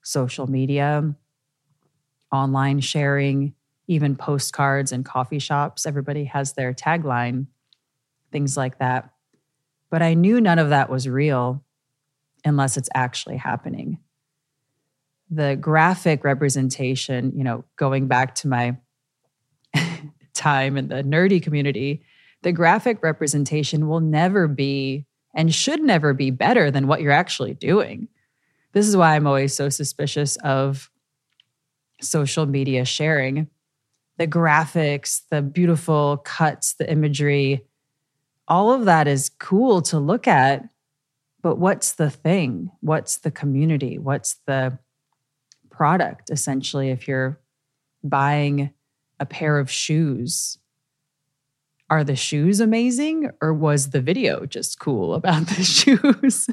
social 0.02 0.48
media, 0.48 1.14
online 2.32 2.80
sharing, 2.80 3.54
even 3.86 4.16
postcards 4.16 4.90
and 4.90 5.04
coffee 5.04 5.38
shops. 5.38 5.86
Everybody 5.86 6.24
has 6.24 6.54
their 6.54 6.74
tagline, 6.74 7.46
things 8.32 8.56
like 8.56 8.78
that. 8.78 9.10
But 9.90 10.02
I 10.02 10.14
knew 10.14 10.40
none 10.40 10.58
of 10.58 10.70
that 10.70 10.90
was 10.90 11.08
real 11.08 11.64
unless 12.44 12.76
it's 12.76 12.88
actually 12.94 13.36
happening. 13.36 13.98
The 15.30 15.56
graphic 15.56 16.24
representation, 16.24 17.32
you 17.36 17.44
know, 17.44 17.64
going 17.76 18.08
back 18.08 18.34
to 18.36 18.48
my 18.48 18.76
time 20.34 20.76
in 20.76 20.88
the 20.88 21.02
nerdy 21.02 21.42
community, 21.42 22.02
the 22.42 22.52
graphic 22.52 23.02
representation 23.02 23.88
will 23.88 24.00
never 24.00 24.48
be 24.48 25.06
and 25.34 25.54
should 25.54 25.82
never 25.82 26.14
be 26.14 26.30
better 26.30 26.70
than 26.70 26.86
what 26.86 27.00
you're 27.00 27.12
actually 27.12 27.54
doing. 27.54 28.08
This 28.72 28.86
is 28.86 28.96
why 28.96 29.14
I'm 29.14 29.26
always 29.26 29.54
so 29.54 29.68
suspicious 29.68 30.36
of 30.36 30.90
social 32.00 32.46
media 32.46 32.84
sharing. 32.84 33.48
The 34.18 34.26
graphics, 34.26 35.22
the 35.30 35.42
beautiful 35.42 36.18
cuts, 36.18 36.74
the 36.74 36.90
imagery, 36.90 37.64
all 38.50 38.72
of 38.72 38.84
that 38.84 39.08
is 39.08 39.30
cool 39.38 39.80
to 39.82 39.98
look 39.98 40.28
at. 40.28 40.68
But 41.40 41.56
what's 41.56 41.92
the 41.92 42.10
thing? 42.10 42.70
What's 42.80 43.18
the 43.18 43.30
community? 43.30 43.98
What's 43.98 44.36
the 44.46 44.78
product, 45.70 46.28
essentially, 46.30 46.90
if 46.90 47.08
you're 47.08 47.40
buying 48.04 48.74
a 49.18 49.24
pair 49.24 49.58
of 49.58 49.70
shoes 49.70 50.58
are 51.88 52.04
the 52.04 52.16
shoes 52.16 52.60
amazing 52.60 53.30
or 53.42 53.52
was 53.52 53.90
the 53.90 54.00
video 54.00 54.46
just 54.46 54.78
cool 54.78 55.14
about 55.20 55.46
the 55.46 55.62
shoes? 55.62 56.48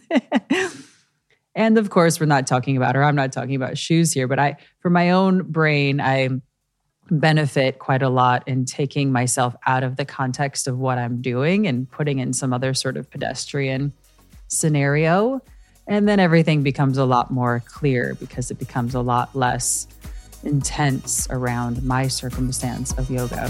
and 1.56 1.78
of 1.78 1.90
course, 1.90 2.20
we're 2.20 2.26
not 2.26 2.48
talking 2.48 2.78
about, 2.78 2.96
or 2.96 3.04
I'm 3.04 3.16
not 3.16 3.32
talking 3.32 3.56
about 3.56 3.78
shoes 3.78 4.12
here, 4.12 4.28
but 4.28 4.40
I, 4.40 4.58
for 4.80 4.90
my 4.90 5.12
own 5.12 5.44
brain, 5.44 6.02
I 6.02 6.30
benefit 7.10 7.80
quite 7.80 8.02
a 8.02 8.10
lot 8.10 8.48
in 8.48 8.66
taking 8.66 9.12
myself 9.12 9.56
out 9.66 9.84
of 9.84 9.96
the 9.96 10.06
context 10.06 10.68
of 10.68 10.78
what 10.78 10.98
I'm 10.98 11.22
doing 11.22 11.68
and 11.68 11.90
putting 11.90 12.20
in 12.20 12.34
some 12.34 12.54
other 12.54 12.74
sort 12.74 12.98
of 12.98 13.10
pedestrian 13.10 13.94
scenario. 14.48 15.42
And 15.88 16.08
then 16.08 16.20
everything 16.20 16.64
becomes 16.64 16.98
a 16.98 17.06
lot 17.06 17.32
more 17.32 17.64
clear 17.66 18.16
because 18.16 18.52
it 18.52 18.60
becomes 18.60 18.94
a 18.94 19.02
lot 19.02 19.36
less 19.36 19.88
intense 20.44 21.28
around 21.30 21.84
my 21.84 22.08
circumstance 22.08 22.92
of 22.98 23.10
yoga. 23.10 23.50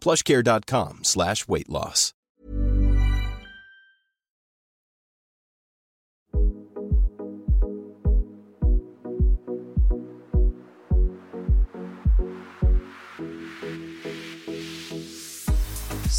plushcare.com 0.00 1.00
slash 1.02 1.46
weight 1.48 1.68
loss. 1.68 2.14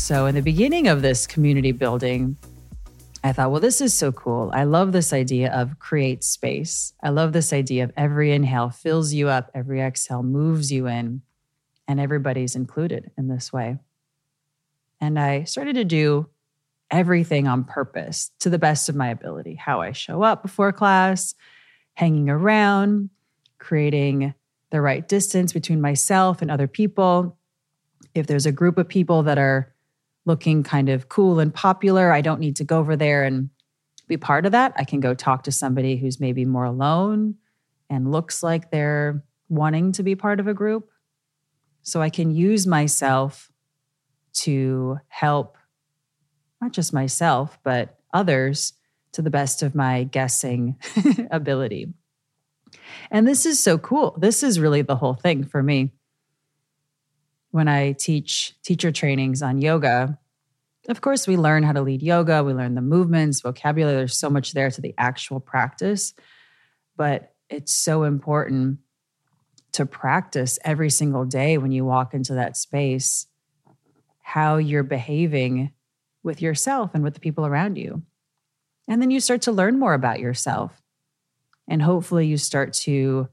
So, 0.09 0.25
in 0.25 0.33
the 0.33 0.41
beginning 0.41 0.87
of 0.87 1.03
this 1.03 1.27
community 1.27 1.71
building, 1.71 2.35
I 3.23 3.31
thought, 3.31 3.51
well, 3.51 3.59
this 3.59 3.79
is 3.79 3.93
so 3.93 4.11
cool. 4.11 4.49
I 4.55 4.63
love 4.63 4.91
this 4.91 5.13
idea 5.13 5.51
of 5.51 5.77
create 5.77 6.23
space. 6.23 6.93
I 7.03 7.09
love 7.09 7.31
this 7.31 7.53
idea 7.53 7.83
of 7.83 7.91
every 7.95 8.31
inhale 8.31 8.71
fills 8.71 9.13
you 9.13 9.29
up, 9.29 9.51
every 9.53 9.81
exhale 9.81 10.23
moves 10.23 10.71
you 10.71 10.87
in, 10.87 11.21
and 11.89 11.99
everybody's 11.99 12.55
included 12.55 13.11
in 13.17 13.27
this 13.27 13.51
way. 13.51 13.77
And 15.01 15.19
I 15.19 15.43
started 15.43 15.73
to 15.75 15.83
do 15.83 16.29
everything 16.91 17.47
on 17.47 17.65
purpose 17.65 18.31
to 18.39 18.49
the 18.49 18.57
best 18.57 18.87
of 18.87 18.95
my 18.95 19.09
ability 19.09 19.55
how 19.55 19.81
I 19.81 19.91
show 19.91 20.23
up 20.23 20.41
before 20.41 20.71
class, 20.71 21.35
hanging 21.95 22.29
around, 22.29 23.09
creating 23.57 24.33
the 24.71 24.79
right 24.79 25.05
distance 25.07 25.51
between 25.51 25.81
myself 25.81 26.41
and 26.41 26.49
other 26.49 26.67
people. 26.67 27.37
If 28.15 28.27
there's 28.27 28.45
a 28.45 28.51
group 28.51 28.77
of 28.77 28.87
people 28.87 29.23
that 29.23 29.37
are 29.37 29.73
looking 30.25 30.61
kind 30.61 30.89
of 30.89 31.09
cool 31.09 31.39
and 31.39 31.53
popular. 31.53 32.11
I 32.11 32.21
don't 32.21 32.39
need 32.39 32.57
to 32.57 32.63
go 32.63 32.77
over 32.77 32.95
there 32.95 33.23
and 33.23 33.49
be 34.07 34.15
part 34.15 34.45
of 34.45 34.51
that. 34.51 34.73
I 34.75 34.83
can 34.83 34.99
go 34.99 35.13
talk 35.15 35.43
to 35.43 35.51
somebody 35.51 35.97
who's 35.97 36.19
maybe 36.19 36.45
more 36.45 36.65
alone 36.65 37.35
and 37.89 38.11
looks 38.11 38.43
like 38.43 38.69
they're 38.69 39.23
wanting 39.49 39.91
to 39.93 40.03
be 40.03 40.15
part 40.15 40.39
of 40.39 40.47
a 40.47 40.53
group. 40.53 40.89
So 41.89 42.01
I 42.01 42.09
can 42.09 42.31
use 42.31 42.67
myself 42.67 43.51
to 44.33 44.99
help 45.07 45.57
not 46.61 46.71
just 46.71 46.93
myself, 46.93 47.57
but 47.63 47.97
others 48.13 48.73
to 49.13 49.21
the 49.21 49.29
best 49.29 49.63
of 49.63 49.75
my 49.75 50.03
guessing 50.03 50.77
ability. 51.31 51.93
And 53.09 53.27
this 53.27 53.45
is 53.45 53.61
so 53.61 53.77
cool. 53.77 54.15
This 54.19 54.43
is 54.43 54.59
really 54.59 54.81
the 54.81 54.95
whole 54.95 55.15
thing 55.15 55.43
for 55.45 55.63
me 55.63 55.91
when 57.51 57.67
I 57.67 57.93
teach 57.93 58.53
teacher 58.63 58.91
trainings 58.91 59.41
on 59.41 59.61
yoga, 59.61 60.19
of 60.87 61.01
course, 61.01 61.27
we 61.27 61.37
learn 61.37 61.63
how 61.63 61.73
to 61.73 61.81
lead 61.81 62.01
yoga, 62.01 62.43
we 62.43 62.53
learn 62.53 62.75
the 62.75 62.81
movements, 62.81 63.41
vocabulary. 63.41 63.97
There's 63.97 64.17
so 64.17 64.29
much 64.29 64.53
there 64.53 64.71
to 64.71 64.81
the 64.81 64.95
actual 64.97 65.39
practice. 65.39 66.13
But 66.95 67.33
it's 67.49 67.73
so 67.73 68.03
important 68.03 68.79
to 69.73 69.85
practice 69.85 70.59
every 70.63 70.89
single 70.89 71.25
day 71.25 71.57
when 71.57 71.71
you 71.71 71.85
walk 71.85 72.13
into 72.13 72.33
that 72.33 72.57
space 72.57 73.27
how 74.21 74.57
you're 74.57 74.83
behaving 74.83 75.71
with 76.21 76.41
yourself 76.41 76.91
and 76.93 77.03
with 77.03 77.15
the 77.15 77.19
people 77.19 77.47
around 77.47 77.77
you. 77.77 78.03
And 78.87 79.01
then 79.01 79.09
you 79.09 79.19
start 79.19 79.41
to 79.43 79.51
learn 79.51 79.79
more 79.79 79.95
about 79.95 80.19
yourself. 80.19 80.81
And 81.67 81.81
hopefully, 81.81 82.27
you 82.27 82.37
start 82.37 82.73
to 82.73 83.29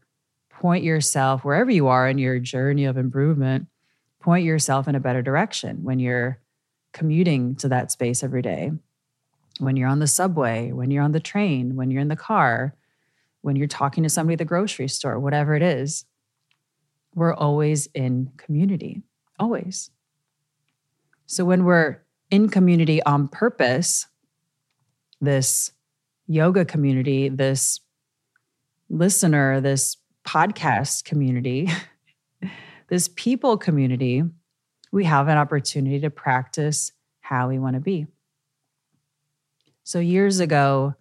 point 0.49 0.85
yourself 0.85 1.45
wherever 1.45 1.71
you 1.71 1.88
are 1.88 2.09
in 2.09 2.16
your 2.16 2.38
journey 2.38 2.87
of 2.87 2.97
improvement 2.97 3.66
point 4.26 4.45
yourself 4.45 4.88
in 4.88 4.97
a 4.97 5.00
better 5.00 5.23
direction 5.23 5.85
when 5.85 6.00
you're 6.00 6.40
commuting 6.93 7.55
to 7.55 7.69
that 7.69 7.93
space 7.93 8.25
every 8.25 8.43
day, 8.43 8.73
when 9.61 9.76
you're 9.76 9.88
on 9.88 10.00
the 10.00 10.07
subway, 10.09 10.73
when 10.73 10.90
you're 10.90 11.05
on 11.05 11.12
the 11.12 11.21
train, 11.21 11.76
when 11.76 11.93
you're 11.93 12.00
in 12.00 12.09
the 12.09 12.16
car, 12.16 12.75
when 13.43 13.55
you're 13.55 13.69
talking 13.69 14.02
to 14.02 14.11
somebody 14.11 14.33
at 14.33 14.38
the 14.40 14.45
grocery 14.45 14.88
store, 14.88 15.21
whatever 15.21 15.55
it 15.55 15.62
is. 15.62 16.05
We're 17.17 17.35
always 17.35 17.89
in 17.95 18.31
community, 18.37 19.03
always. 19.39 19.91
So 21.25 21.47
when 21.47 21.65
we're 21.65 22.03
in 22.31 22.51
community 22.51 23.02
on 23.02 23.29
purpose, 23.29 24.07
this 25.21 25.73
yoga 26.26 26.67
community, 26.67 27.31
this 27.31 27.81
listener, 28.91 29.63
this 29.63 29.97
podcast 30.25 31.05
community, 31.05 31.71
this 32.89 33.09
people 33.17 33.57
community, 33.57 34.23
we 34.93 35.05
have 35.05 35.29
an 35.29 35.39
opportunity 35.39 35.99
to 36.00 36.11
practice 36.11 36.93
how 37.21 37.49
we 37.49 37.59
want 37.59 37.75
to 37.75 37.81
be. 37.81 38.07
So, 39.85 40.00
years 40.00 40.39
ago, 40.39 40.95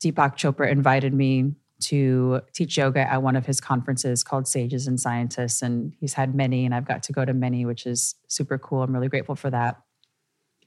Deepak 0.00 0.36
Chopra 0.36 0.70
invited 0.70 1.12
me 1.12 1.54
to 1.84 2.40
teach 2.52 2.76
yoga 2.76 3.00
at 3.00 3.22
one 3.22 3.36
of 3.36 3.46
his 3.46 3.60
conferences 3.60 4.22
called 4.22 4.46
Sages 4.46 4.86
and 4.86 4.98
Scientists. 5.00 5.62
And 5.62 5.94
he's 6.00 6.14
had 6.14 6.34
many, 6.34 6.64
and 6.64 6.74
I've 6.74 6.86
got 6.86 7.02
to 7.04 7.12
go 7.12 7.24
to 7.24 7.34
many, 7.34 7.64
which 7.64 7.86
is 7.86 8.14
super 8.28 8.58
cool. 8.58 8.82
I'm 8.82 8.94
really 8.94 9.08
grateful 9.08 9.34
for 9.34 9.50
that. 9.50 9.80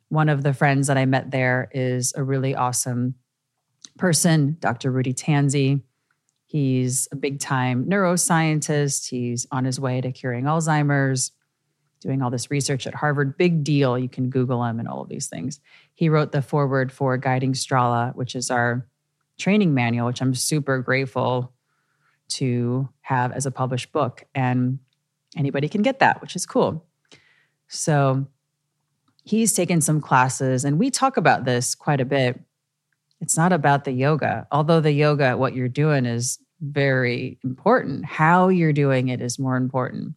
One 0.10 0.30
of 0.30 0.44
the 0.44 0.54
friends 0.54 0.88
that 0.88 0.98
I 0.98 1.06
met 1.06 1.32
there 1.32 1.70
is 1.72 2.14
a 2.16 2.24
really 2.24 2.56
awesome 2.56 3.16
person, 3.98 4.58
Dr. 4.60 4.92
Rudy 4.92 5.14
Tanzi. 5.14 5.82
He's 6.46 7.10
a 7.12 7.18
big 7.18 7.40
time 7.40 7.86
neuroscientist. 7.86 9.10
He's 9.10 9.48
on 9.52 9.66
his 9.66 9.80
way 9.80 10.00
to 10.00 10.12
curing 10.14 10.46
Alzheimer's, 10.46 11.32
doing 12.00 12.22
all 12.22 12.30
this 12.30 12.50
research 12.50 12.88
at 12.88 12.96
Harvard. 12.96 13.38
Big 13.38 13.64
deal. 13.64 13.98
You 13.98 14.08
can 14.08 14.30
Google 14.30 14.64
him 14.64 14.80
and 14.80 14.88
all 14.88 15.02
of 15.02 15.10
these 15.10 15.28
things. 15.28 15.60
He 15.94 16.08
wrote 16.08 16.32
the 16.32 16.42
foreword 16.42 16.92
for 16.92 17.18
Guiding 17.18 17.54
Strala, 17.54 18.16
which 18.16 18.34
is 18.36 18.50
our 18.50 18.88
training 19.38 19.74
manual, 19.74 20.08
which 20.08 20.22
I'm 20.22 20.36
super 20.36 20.80
grateful 20.80 21.54
to 22.30 22.90
have 23.02 23.32
as 23.32 23.46
a 23.46 23.52
published 23.52 23.92
book. 23.92 24.26
And 24.36 24.80
anybody 25.36 25.70
can 25.70 25.82
get 25.82 26.00
that, 26.00 26.22
which 26.22 26.36
is 26.36 26.46
cool. 26.46 26.86
So 27.68 28.28
he's 29.24 29.54
taken 29.54 29.82
some 29.82 30.02
classes, 30.02 30.66
and 30.66 30.80
we 30.80 30.90
talk 30.90 31.18
about 31.18 31.46
this 31.46 31.76
quite 31.76 32.02
a 32.02 32.06
bit 32.06 32.40
it's 33.20 33.38
not 33.38 33.52
about 33.52 33.84
the 33.84 33.92
yoga, 33.92 34.48
although 34.52 34.80
the 34.80 34.92
yoga, 34.92 35.38
what 35.38 35.56
you're 35.56 35.68
doing 35.68 36.06
is 36.06 36.40
very 36.62 37.40
important. 37.44 38.06
How 38.06 38.50
you're 38.50 38.74
doing 38.74 39.08
it 39.08 39.22
is 39.22 39.40
more 39.40 39.58
important. 39.58 40.14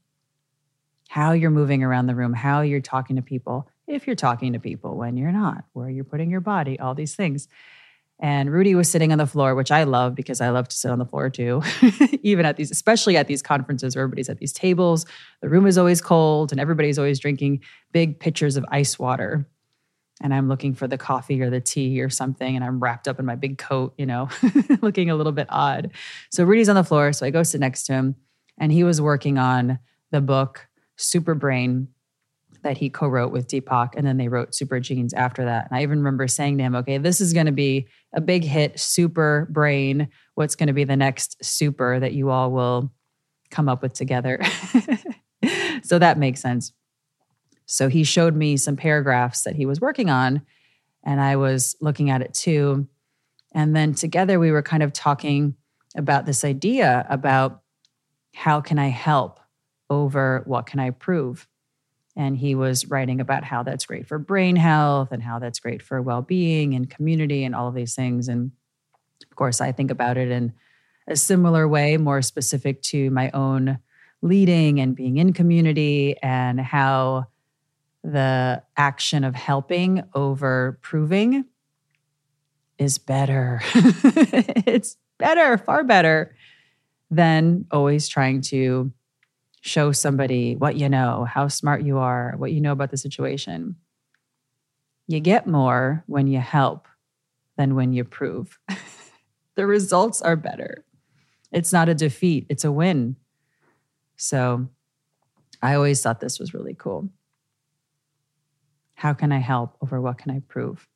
How 1.08 1.32
you're 1.32 1.50
moving 1.50 1.82
around 1.82 2.06
the 2.06 2.14
room, 2.14 2.32
how 2.32 2.60
you're 2.60 2.80
talking 2.80 3.16
to 3.16 3.22
people, 3.22 3.68
if 3.86 4.06
you're 4.06 4.16
talking 4.16 4.52
to 4.52 4.60
people, 4.60 4.96
when 4.96 5.16
you're 5.16 5.32
not, 5.32 5.64
where 5.72 5.90
you're 5.90 6.04
putting 6.04 6.30
your 6.30 6.40
body, 6.40 6.78
all 6.78 6.94
these 6.94 7.16
things. 7.16 7.48
And 8.22 8.52
Rudy 8.52 8.74
was 8.74 8.90
sitting 8.90 9.12
on 9.12 9.18
the 9.18 9.26
floor, 9.26 9.54
which 9.54 9.70
I 9.70 9.84
love 9.84 10.14
because 10.14 10.42
I 10.42 10.50
love 10.50 10.68
to 10.68 10.76
sit 10.76 10.90
on 10.90 10.98
the 10.98 11.06
floor 11.06 11.30
too, 11.30 11.62
even 12.22 12.44
at 12.44 12.56
these, 12.56 12.70
especially 12.70 13.16
at 13.16 13.26
these 13.26 13.40
conferences 13.40 13.96
where 13.96 14.02
everybody's 14.02 14.28
at 14.28 14.38
these 14.38 14.52
tables. 14.52 15.06
The 15.40 15.48
room 15.48 15.66
is 15.66 15.78
always 15.78 16.02
cold 16.02 16.52
and 16.52 16.60
everybody's 16.60 16.98
always 16.98 17.18
drinking 17.18 17.62
big 17.92 18.20
pitchers 18.20 18.56
of 18.56 18.64
ice 18.70 18.98
water 18.98 19.46
and 20.20 20.34
I'm 20.34 20.48
looking 20.48 20.74
for 20.74 20.86
the 20.86 20.98
coffee 20.98 21.40
or 21.40 21.50
the 21.50 21.60
tea 21.60 22.00
or 22.02 22.10
something, 22.10 22.54
and 22.54 22.64
I'm 22.64 22.78
wrapped 22.78 23.08
up 23.08 23.18
in 23.18 23.24
my 23.24 23.36
big 23.36 23.58
coat, 23.58 23.94
you 23.96 24.06
know, 24.06 24.28
looking 24.82 25.10
a 25.10 25.16
little 25.16 25.32
bit 25.32 25.46
odd. 25.48 25.92
So 26.30 26.44
Rudy's 26.44 26.68
on 26.68 26.76
the 26.76 26.84
floor, 26.84 27.12
so 27.12 27.26
I 27.26 27.30
go 27.30 27.42
sit 27.42 27.60
next 27.60 27.84
to 27.84 27.94
him, 27.94 28.16
and 28.58 28.70
he 28.70 28.84
was 28.84 29.00
working 29.00 29.38
on 29.38 29.78
the 30.10 30.20
book 30.20 30.68
Super 30.96 31.34
Brain 31.34 31.88
that 32.62 32.78
he 32.78 32.90
co-wrote 32.90 33.32
with 33.32 33.48
Deepak, 33.48 33.90
and 33.96 34.06
then 34.06 34.16
they 34.16 34.28
wrote 34.28 34.54
Super 34.54 34.80
Genes 34.80 35.14
after 35.14 35.44
that. 35.44 35.68
And 35.68 35.78
I 35.78 35.82
even 35.82 35.98
remember 35.98 36.28
saying 36.28 36.58
to 36.58 36.64
him, 36.64 36.74
"Okay, 36.74 36.98
this 36.98 37.20
is 37.20 37.32
going 37.32 37.46
to 37.46 37.52
be 37.52 37.88
a 38.12 38.20
big 38.20 38.44
hit, 38.44 38.78
Super 38.78 39.46
Brain. 39.50 40.08
What's 40.34 40.56
going 40.56 40.66
to 40.68 40.72
be 40.72 40.84
the 40.84 40.96
next 40.96 41.44
super 41.44 41.98
that 42.00 42.12
you 42.12 42.30
all 42.30 42.50
will 42.50 42.92
come 43.50 43.68
up 43.68 43.82
with 43.82 43.92
together?" 43.92 44.40
so 45.82 45.98
that 45.98 46.18
makes 46.18 46.40
sense. 46.40 46.72
So 47.66 47.88
he 47.88 48.02
showed 48.04 48.34
me 48.34 48.56
some 48.56 48.76
paragraphs 48.76 49.42
that 49.42 49.54
he 49.54 49.66
was 49.66 49.80
working 49.80 50.10
on, 50.10 50.42
and 51.04 51.20
I 51.20 51.36
was 51.36 51.76
looking 51.80 52.10
at 52.10 52.22
it 52.22 52.34
too. 52.34 52.88
And 53.52 53.74
then 53.74 53.94
together 53.94 54.38
we 54.38 54.50
were 54.50 54.62
kind 54.62 54.82
of 54.82 54.92
talking 54.92 55.54
about 55.96 56.26
this 56.26 56.44
idea 56.44 57.06
about 57.08 57.62
how 58.34 58.60
can 58.60 58.78
I 58.78 58.88
help 58.88 59.40
over 59.88 60.42
what 60.46 60.66
can 60.66 60.80
I 60.80 60.90
prove? 60.90 61.48
And 62.20 62.36
he 62.36 62.54
was 62.54 62.86
writing 62.90 63.18
about 63.18 63.44
how 63.44 63.62
that's 63.62 63.86
great 63.86 64.06
for 64.06 64.18
brain 64.18 64.54
health 64.54 65.10
and 65.10 65.22
how 65.22 65.38
that's 65.38 65.58
great 65.58 65.80
for 65.80 66.02
well 66.02 66.20
being 66.20 66.74
and 66.74 66.90
community 66.90 67.44
and 67.44 67.54
all 67.54 67.68
of 67.68 67.74
these 67.74 67.94
things. 67.94 68.28
And 68.28 68.50
of 69.22 69.36
course, 69.36 69.62
I 69.62 69.72
think 69.72 69.90
about 69.90 70.18
it 70.18 70.30
in 70.30 70.52
a 71.08 71.16
similar 71.16 71.66
way, 71.66 71.96
more 71.96 72.20
specific 72.20 72.82
to 72.82 73.08
my 73.08 73.30
own 73.30 73.78
leading 74.20 74.80
and 74.80 74.94
being 74.94 75.16
in 75.16 75.32
community 75.32 76.14
and 76.22 76.60
how 76.60 77.28
the 78.04 78.62
action 78.76 79.24
of 79.24 79.34
helping 79.34 80.02
over 80.14 80.78
proving 80.82 81.46
is 82.76 82.98
better. 82.98 83.62
it's 83.74 84.98
better, 85.16 85.56
far 85.56 85.84
better 85.84 86.36
than 87.10 87.64
always 87.70 88.08
trying 88.08 88.42
to 88.42 88.92
show 89.60 89.92
somebody 89.92 90.56
what 90.56 90.76
you 90.76 90.88
know, 90.88 91.24
how 91.24 91.48
smart 91.48 91.82
you 91.82 91.98
are, 91.98 92.34
what 92.36 92.52
you 92.52 92.60
know 92.60 92.72
about 92.72 92.90
the 92.90 92.96
situation. 92.96 93.76
You 95.06 95.20
get 95.20 95.46
more 95.46 96.02
when 96.06 96.26
you 96.26 96.40
help 96.40 96.88
than 97.56 97.74
when 97.74 97.92
you 97.92 98.04
prove. 98.04 98.58
the 99.54 99.66
results 99.66 100.22
are 100.22 100.36
better. 100.36 100.84
It's 101.52 101.72
not 101.72 101.88
a 101.88 101.94
defeat, 101.94 102.46
it's 102.48 102.64
a 102.64 102.72
win. 102.72 103.16
So 104.16 104.68
I 105.62 105.74
always 105.74 106.00
thought 106.00 106.20
this 106.20 106.38
was 106.38 106.54
really 106.54 106.74
cool. 106.74 107.10
How 108.94 109.12
can 109.12 109.32
I 109.32 109.38
help 109.38 109.76
over 109.82 110.00
what 110.00 110.18
can 110.18 110.30
I 110.30 110.40
prove? 110.46 110.86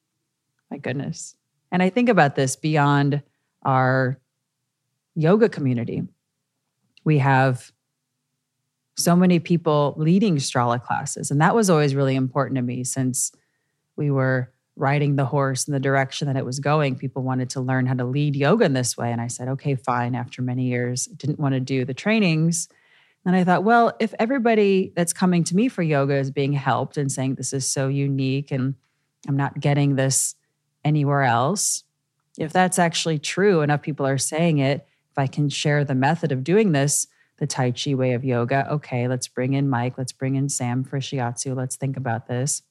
My 0.71 0.79
goodness. 0.79 1.37
And 1.71 1.83
I 1.83 1.91
think 1.91 2.09
about 2.09 2.35
this 2.35 2.57
beyond 2.57 3.23
our 3.63 4.21
yoga 5.15 5.49
community. 5.49 6.03
We 7.05 7.19
have 7.19 7.73
so 8.97 9.17
many 9.17 9.39
people 9.39 9.95
leading 9.97 10.37
Strala 10.37 10.83
classes. 10.83 11.31
And 11.31 11.41
that 11.41 11.55
was 11.55 11.69
always 11.69 11.95
really 11.95 12.15
important 12.15 12.57
to 12.57 12.63
me 12.63 12.85
since 12.85 13.33
we 13.97 14.11
were 14.11 14.53
riding 14.77 15.17
the 15.17 15.25
horse 15.25 15.69
in 15.69 15.73
the 15.73 15.81
direction 15.81 16.27
that 16.27 16.37
it 16.37 16.45
was 16.45 16.59
going. 16.59 16.97
People 16.97 17.23
wanted 17.23 17.51
to 17.51 17.61
learn 17.61 17.87
how 17.87 17.95
to 17.95 18.05
lead 18.05 18.35
yoga 18.35 18.65
in 18.65 18.73
this 18.73 18.97
way. 18.97 19.13
And 19.13 19.21
I 19.21 19.29
said, 19.29 19.49
okay, 19.49 19.75
fine. 19.75 20.15
After 20.15 20.43
many 20.43 20.65
years, 20.65 21.07
didn't 21.07 21.39
want 21.39 21.55
to 21.55 21.61
do 21.61 21.85
the 21.85 21.95
trainings. 21.95 22.69
And 23.25 23.35
I 23.35 23.45
thought, 23.45 23.65
well, 23.65 23.95
if 24.01 24.13
everybody 24.19 24.93
that's 24.95 25.13
coming 25.13 25.45
to 25.45 25.57
me 25.57 25.69
for 25.69 25.83
yoga 25.83 26.15
is 26.15 26.31
being 26.31 26.53
helped 26.53 26.97
and 26.97 27.11
saying 27.11 27.37
this 27.37 27.53
is 27.53 27.71
so 27.71 27.89
unique 27.89 28.51
and 28.51 28.75
I'm 29.27 29.37
not 29.37 29.61
getting 29.61 29.95
this 29.95 30.35
anywhere 30.85 31.23
else, 31.23 31.85
if 32.39 32.53
that's 32.53 32.79
actually 32.79 33.19
true, 33.19 33.63
enough 33.63 33.81
people 33.81 34.07
are 34.07 34.19
saying 34.19 34.59
it, 34.59 34.87
if 35.11 35.19
I 35.19 35.27
can 35.27 35.49
share 35.49 35.85
the 35.85 35.95
method 35.95 36.33
of 36.33 36.45
doing 36.45 36.73
this, 36.73 37.07
the 37.39 37.47
Tai 37.47 37.73
Chi 37.73 37.95
way 37.95 38.13
of 38.13 38.25
yoga, 38.25 38.71
okay, 38.73 39.09
let's 39.09 39.29
bring 39.29 39.55
in 39.55 39.69
Mike, 39.69 39.99
let's 39.99 40.13
bring 40.13 40.37
in 40.37 40.49
Sam 40.49 40.85
for 40.85 41.01
Shiatsu, 41.01 41.57
let's 41.57 41.77
think 41.77 41.97
about 41.97 42.27
this. 42.27 42.63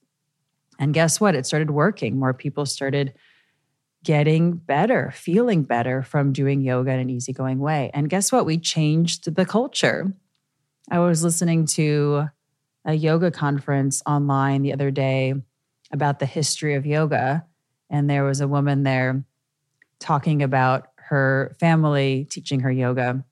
And 0.80 0.94
guess 0.94 1.20
what? 1.20 1.36
It 1.36 1.46
started 1.46 1.72
working. 1.72 2.18
More 2.18 2.34
people 2.34 2.66
started 2.66 3.14
getting 4.04 4.54
better, 4.54 5.12
feeling 5.16 5.64
better 5.64 6.04
from 6.04 6.34
doing 6.34 6.62
yoga 6.62 6.92
in 6.92 7.00
an 7.00 7.10
easygoing 7.10 7.60
way. 7.60 7.90
And 7.94 8.10
guess 8.10 8.32
what? 8.32 8.46
We 8.46 8.58
changed 8.58 9.34
the 9.36 9.46
culture. 9.46 10.14
I 10.90 11.00
was 11.00 11.24
listening 11.24 11.66
to 11.68 12.28
a 12.86 12.94
yoga 12.94 13.32
conference 13.32 14.04
online 14.06 14.62
the 14.62 14.74
other 14.74 14.92
day 14.92 15.34
about 15.92 16.20
the 16.20 16.26
history 16.26 16.76
of 16.76 16.86
yoga. 16.86 17.46
And 17.90 18.10
there 18.10 18.24
was 18.24 18.42
a 18.42 18.48
woman 18.48 18.84
there 18.84 19.24
talking 20.00 20.44
about 20.44 20.88
her 20.98 21.56
family 21.60 22.28
teaching 22.30 22.62
her 22.62 22.72
yoga. 22.72 23.24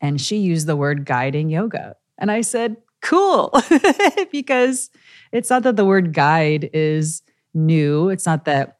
And 0.00 0.20
she 0.20 0.38
used 0.38 0.66
the 0.66 0.76
word 0.76 1.04
guiding 1.04 1.50
yoga. 1.50 1.96
And 2.18 2.30
I 2.30 2.40
said, 2.40 2.76
cool, 3.02 3.52
because 4.32 4.90
it's 5.32 5.50
not 5.50 5.62
that 5.62 5.76
the 5.76 5.84
word 5.84 6.12
guide 6.12 6.70
is 6.72 7.22
new. 7.54 8.08
It's 8.08 8.26
not 8.26 8.44
that 8.44 8.78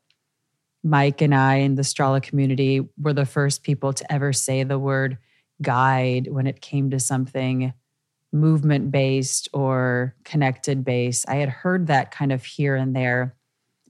Mike 0.83 1.21
and 1.21 1.35
I 1.35 1.57
in 1.57 1.75
the 1.75 1.83
Strala 1.83 2.23
community 2.23 2.89
were 2.99 3.13
the 3.13 3.27
first 3.27 3.63
people 3.63 3.93
to 3.93 4.13
ever 4.13 4.33
say 4.33 4.63
the 4.63 4.79
word 4.79 5.19
guide 5.61 6.29
when 6.31 6.47
it 6.47 6.61
came 6.61 6.91
to 6.91 6.99
something 6.99 7.75
movement 8.33 8.91
based 8.91 9.49
or 9.53 10.15
connected 10.25 10.85
based. 10.85 11.29
I 11.29 11.37
had 11.37 11.49
heard 11.49 11.89
that 11.89 12.11
kind 12.11 12.33
of 12.33 12.45
here 12.45 12.77
and 12.77 12.95
there, 12.95 13.37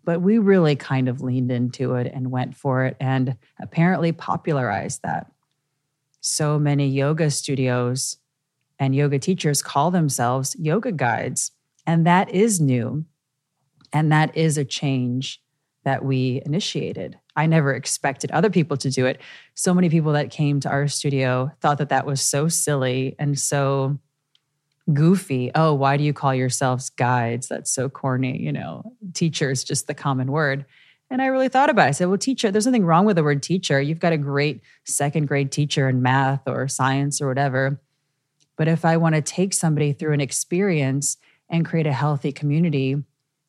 but 0.04 0.20
we 0.20 0.38
really 0.38 0.76
kind 0.76 1.08
of 1.08 1.20
leaned 1.20 1.52
into 1.52 1.94
it 1.94 2.10
and 2.12 2.30
went 2.30 2.56
for 2.56 2.84
it 2.86 2.96
and 3.00 3.36
apparently 3.60 4.12
popularized 4.12 5.02
that. 5.02 5.30
So 6.20 6.58
many 6.58 6.88
yoga 6.88 7.30
studios 7.30 8.18
and 8.78 8.94
yoga 8.94 9.18
teachers 9.18 9.62
call 9.62 9.90
themselves 9.90 10.56
yoga 10.58 10.92
guides. 10.92 11.52
And 11.86 12.06
that 12.06 12.30
is 12.30 12.60
new. 12.60 13.04
And 13.92 14.12
that 14.12 14.36
is 14.36 14.56
a 14.56 14.64
change 14.64 15.42
that 15.84 16.04
we 16.04 16.42
initiated. 16.44 17.18
I 17.36 17.46
never 17.46 17.72
expected 17.72 18.30
other 18.30 18.50
people 18.50 18.76
to 18.78 18.90
do 18.90 19.06
it. 19.06 19.20
So 19.54 19.72
many 19.72 19.88
people 19.88 20.12
that 20.12 20.30
came 20.30 20.60
to 20.60 20.68
our 20.68 20.88
studio 20.88 21.50
thought 21.60 21.78
that 21.78 21.88
that 21.88 22.06
was 22.06 22.20
so 22.20 22.48
silly 22.48 23.16
and 23.18 23.38
so 23.38 23.98
goofy. 24.92 25.50
Oh, 25.54 25.74
why 25.74 25.96
do 25.96 26.04
you 26.04 26.12
call 26.12 26.34
yourselves 26.34 26.90
guides? 26.90 27.48
That's 27.48 27.72
so 27.72 27.88
corny. 27.88 28.40
You 28.40 28.52
know, 28.52 28.92
teacher 29.14 29.50
is 29.50 29.64
just 29.64 29.86
the 29.86 29.94
common 29.94 30.30
word. 30.30 30.66
And 31.10 31.20
I 31.20 31.26
really 31.26 31.48
thought 31.48 31.70
about 31.70 31.86
it. 31.86 31.88
I 31.88 31.90
said, 31.90 32.08
well, 32.08 32.18
teacher, 32.18 32.50
there's 32.50 32.66
nothing 32.66 32.84
wrong 32.84 33.04
with 33.04 33.16
the 33.16 33.24
word 33.24 33.42
teacher. 33.42 33.80
You've 33.80 33.98
got 33.98 34.12
a 34.12 34.18
great 34.18 34.60
second 34.84 35.26
grade 35.26 35.50
teacher 35.50 35.88
in 35.88 36.02
math 36.02 36.46
or 36.46 36.68
science 36.68 37.20
or 37.20 37.26
whatever. 37.26 37.80
But 38.56 38.68
if 38.68 38.84
I 38.84 38.96
want 38.96 39.16
to 39.16 39.22
take 39.22 39.52
somebody 39.52 39.92
through 39.92 40.12
an 40.12 40.20
experience 40.20 41.16
and 41.48 41.66
create 41.66 41.86
a 41.86 41.92
healthy 41.92 42.30
community, 42.30 43.02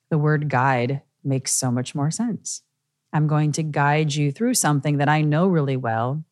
the 0.10 0.18
word 0.18 0.50
guide 0.50 1.02
makes 1.24 1.52
so 1.54 1.70
much 1.70 1.94
more 1.94 2.10
sense. 2.10 2.64
I'm 3.14 3.28
going 3.28 3.52
to 3.54 3.64
guide 3.64 4.16
you 4.16 4.32
through 4.32 4.56
something 4.56 4.98
that 4.98 5.10
I 5.10 5.22
know 5.22 5.48
really 5.48 5.78
well 5.78 6.24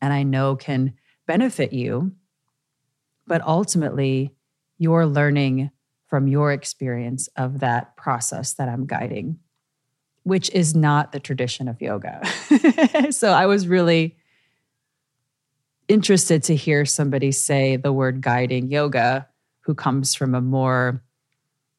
and 0.00 0.12
I 0.12 0.22
know 0.22 0.56
can 0.56 0.94
benefit 1.26 1.72
you. 1.72 2.12
But 3.26 3.42
ultimately, 3.42 4.34
you're 4.78 5.06
learning 5.06 5.70
from 6.06 6.26
your 6.28 6.52
experience 6.52 7.28
of 7.36 7.60
that 7.60 7.96
process 7.96 8.54
that 8.54 8.68
I'm 8.68 8.86
guiding, 8.86 9.38
which 10.28 10.50
is 10.50 10.74
not 10.74 11.12
the 11.12 11.20
tradition 11.20 11.68
of 11.68 11.80
yoga. 11.80 12.20
so 13.10 13.32
I 13.32 13.46
was 13.46 13.66
really 13.66 14.16
interested 15.88 16.42
to 16.44 16.54
hear 16.54 16.84
somebody 16.84 17.32
say 17.32 17.76
the 17.76 17.92
word 17.92 18.20
guiding 18.20 18.70
yoga 18.70 19.26
who 19.60 19.74
comes 19.74 20.14
from 20.14 20.34
a 20.34 20.40
more 20.40 21.02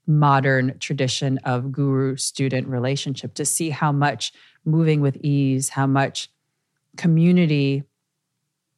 modern 0.07 0.79
tradition 0.79 1.37
of 1.43 1.71
guru 1.71 2.15
student 2.15 2.67
relationship 2.67 3.35
to 3.35 3.45
see 3.45 3.69
how 3.69 3.91
much 3.91 4.33
moving 4.65 4.99
with 4.99 5.15
ease, 5.17 5.69
how 5.69 5.85
much 5.85 6.29
community 6.97 7.83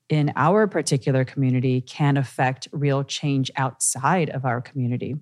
in 0.10 0.34
our 0.36 0.68
particular 0.68 1.24
community 1.24 1.80
can 1.80 2.18
affect 2.18 2.68
real 2.74 3.06
change 3.06 3.50
outside 3.56 4.30
of 4.30 4.44
our 4.44 4.60
community. 4.60 5.16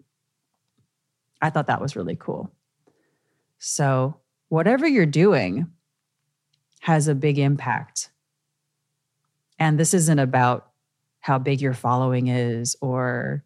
I 1.40 1.52
thought 1.52 1.68
that 1.68 1.80
was 1.80 1.96
really 1.96 2.16
cool. 2.16 2.52
So, 3.60 4.20
whatever 4.50 4.88
you're 4.88 5.06
doing 5.06 5.68
has 6.82 7.08
a 7.08 7.16
big 7.16 7.40
impact 7.40 8.10
and 9.60 9.78
this 9.78 9.94
isn't 9.94 10.20
about 10.20 10.72
how 11.20 11.38
big 11.38 11.62
your 11.62 11.74
following 11.74 12.28
is 12.28 12.78
or 12.82 13.44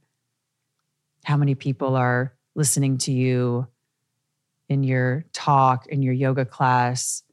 how 1.25 1.37
many 1.37 1.55
people 1.55 1.95
are 1.95 2.33
listening 2.55 2.99
to 2.99 3.11
you 3.11 3.67
in 4.69 4.83
your 4.83 5.25
talk, 5.33 5.87
in 5.87 6.03
your 6.03 6.13
yoga 6.13 6.45
class. 6.45 7.23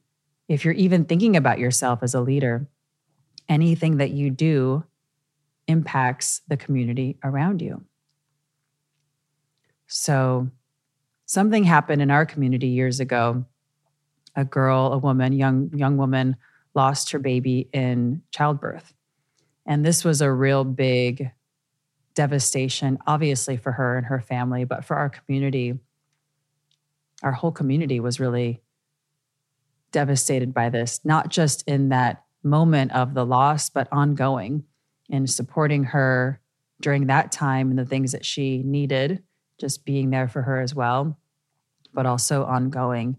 If 0.47 0.65
you're 0.65 0.73
even 0.73 1.05
thinking 1.05 1.37
about 1.37 1.59
yourself 1.59 1.99
as 2.01 2.15
a 2.15 2.21
leader, 2.21 2.67
anything 3.47 3.97
that 3.97 4.09
you 4.09 4.31
do 4.31 4.83
impacts 5.67 6.41
the 6.47 6.57
community 6.57 7.17
around 7.23 7.61
you. 7.61 7.83
So, 9.87 10.49
something 11.25 11.65
happened 11.65 12.01
in 12.01 12.11
our 12.11 12.25
community 12.25 12.67
years 12.67 12.99
ago. 12.99 13.45
A 14.35 14.45
girl, 14.45 14.93
a 14.93 14.97
woman, 14.97 15.33
young 15.33 15.71
young 15.73 15.97
woman 15.97 16.37
lost 16.73 17.11
her 17.11 17.19
baby 17.19 17.67
in 17.73 18.21
childbirth. 18.31 18.93
And 19.65 19.85
this 19.85 20.03
was 20.03 20.21
a 20.21 20.31
real 20.31 20.63
big 20.63 21.31
devastation, 22.13 22.97
obviously, 23.05 23.57
for 23.57 23.73
her 23.73 23.97
and 23.97 24.05
her 24.07 24.19
family, 24.19 24.63
but 24.63 24.85
for 24.85 24.95
our 24.95 25.09
community. 25.09 25.77
Our 27.23 27.31
whole 27.31 27.51
community 27.51 27.99
was 27.99 28.19
really 28.19 28.61
devastated 29.91 30.53
by 30.53 30.69
this, 30.69 31.01
not 31.03 31.29
just 31.29 31.63
in 31.67 31.89
that 31.89 32.23
moment 32.43 32.91
of 32.93 33.13
the 33.13 33.25
loss, 33.25 33.69
but 33.69 33.87
ongoing 33.91 34.63
in 35.09 35.27
supporting 35.27 35.83
her 35.83 36.39
during 36.81 37.07
that 37.07 37.31
time 37.31 37.69
and 37.69 37.77
the 37.77 37.85
things 37.85 38.13
that 38.13 38.25
she 38.25 38.63
needed, 38.63 39.21
just 39.59 39.85
being 39.85 40.09
there 40.09 40.27
for 40.27 40.41
her 40.41 40.59
as 40.59 40.73
well, 40.73 41.17
but 41.93 42.05
also 42.05 42.45
ongoing. 42.45 43.17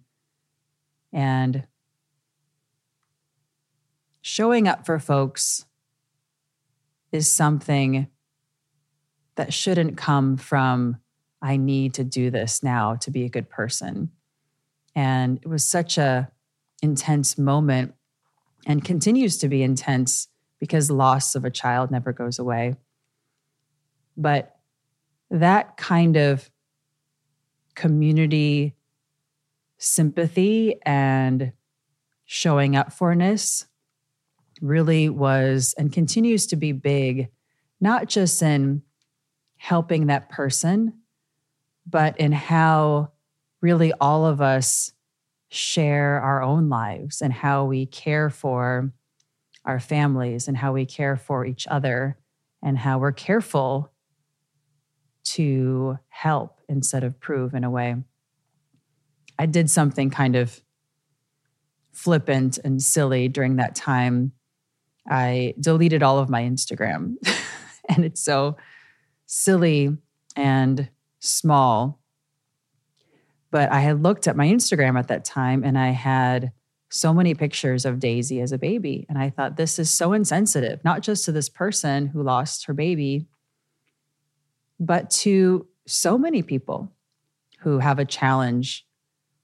And 1.12 1.66
showing 4.22 4.68
up 4.68 4.86
for 4.86 4.98
folks 4.98 5.66
is 7.10 7.30
something 7.30 8.08
that 9.34 9.52
shouldn't 9.52 9.96
come 9.96 10.36
from, 10.36 10.98
I 11.40 11.56
need 11.56 11.94
to 11.94 12.04
do 12.04 12.30
this 12.30 12.62
now 12.62 12.96
to 12.96 13.10
be 13.10 13.24
a 13.24 13.28
good 13.28 13.50
person. 13.50 14.10
And 14.94 15.38
it 15.42 15.48
was 15.48 15.66
such 15.66 15.98
a 15.98 16.30
intense 16.82 17.38
moment 17.38 17.94
and 18.66 18.84
continues 18.84 19.38
to 19.38 19.48
be 19.48 19.62
intense 19.62 20.28
because 20.58 20.90
loss 20.90 21.34
of 21.34 21.44
a 21.44 21.50
child 21.50 21.90
never 21.90 22.12
goes 22.12 22.38
away. 22.38 22.76
But 24.16 24.56
that 25.30 25.76
kind 25.76 26.16
of 26.16 26.50
community 27.74 28.74
sympathy 29.82 30.76
and 30.86 31.52
showing 32.24 32.76
up 32.76 32.92
forness 32.92 33.66
really 34.60 35.08
was 35.08 35.74
and 35.76 35.92
continues 35.92 36.46
to 36.46 36.56
be 36.56 36.72
big, 36.72 37.28
not 37.80 38.08
just 38.08 38.40
in 38.42 38.82
helping 39.56 40.06
that 40.06 40.28
person, 40.28 40.92
but 41.84 42.18
in 42.18 42.32
how 42.32 43.10
really 43.60 43.92
all 44.00 44.24
of 44.24 44.40
us 44.40 44.92
share 45.48 46.20
our 46.20 46.42
own 46.42 46.68
lives 46.68 47.20
and 47.20 47.32
how 47.32 47.64
we 47.64 47.84
care 47.84 48.30
for 48.30 48.92
our 49.64 49.80
families 49.80 50.48
and 50.48 50.56
how 50.56 50.72
we 50.72 50.86
care 50.86 51.16
for 51.16 51.44
each 51.44 51.66
other 51.66 52.16
and 52.62 52.78
how 52.78 52.98
we're 52.98 53.12
careful 53.12 53.92
to 55.24 55.98
help 56.08 56.60
instead 56.68 57.04
of 57.04 57.18
prove 57.20 57.54
in 57.54 57.64
a 57.64 57.70
way. 57.70 57.96
I 59.42 59.46
did 59.46 59.68
something 59.68 60.08
kind 60.08 60.36
of 60.36 60.62
flippant 61.90 62.58
and 62.62 62.80
silly 62.80 63.26
during 63.26 63.56
that 63.56 63.74
time. 63.74 64.30
I 65.10 65.54
deleted 65.58 66.00
all 66.00 66.20
of 66.20 66.30
my 66.30 66.42
Instagram. 66.42 67.16
and 67.88 68.04
it's 68.04 68.22
so 68.22 68.56
silly 69.26 69.96
and 70.36 70.88
small. 71.18 71.98
But 73.50 73.72
I 73.72 73.80
had 73.80 74.04
looked 74.04 74.28
at 74.28 74.36
my 74.36 74.46
Instagram 74.46 74.96
at 74.96 75.08
that 75.08 75.24
time 75.24 75.64
and 75.64 75.76
I 75.76 75.88
had 75.88 76.52
so 76.88 77.12
many 77.12 77.34
pictures 77.34 77.84
of 77.84 77.98
Daisy 77.98 78.40
as 78.40 78.52
a 78.52 78.58
baby. 78.58 79.06
And 79.08 79.18
I 79.18 79.30
thought, 79.30 79.56
this 79.56 79.76
is 79.80 79.90
so 79.90 80.12
insensitive, 80.12 80.84
not 80.84 81.02
just 81.02 81.24
to 81.24 81.32
this 81.32 81.48
person 81.48 82.06
who 82.06 82.22
lost 82.22 82.66
her 82.66 82.74
baby, 82.74 83.26
but 84.78 85.10
to 85.10 85.66
so 85.84 86.16
many 86.16 86.42
people 86.42 86.92
who 87.58 87.80
have 87.80 87.98
a 87.98 88.04
challenge 88.04 88.86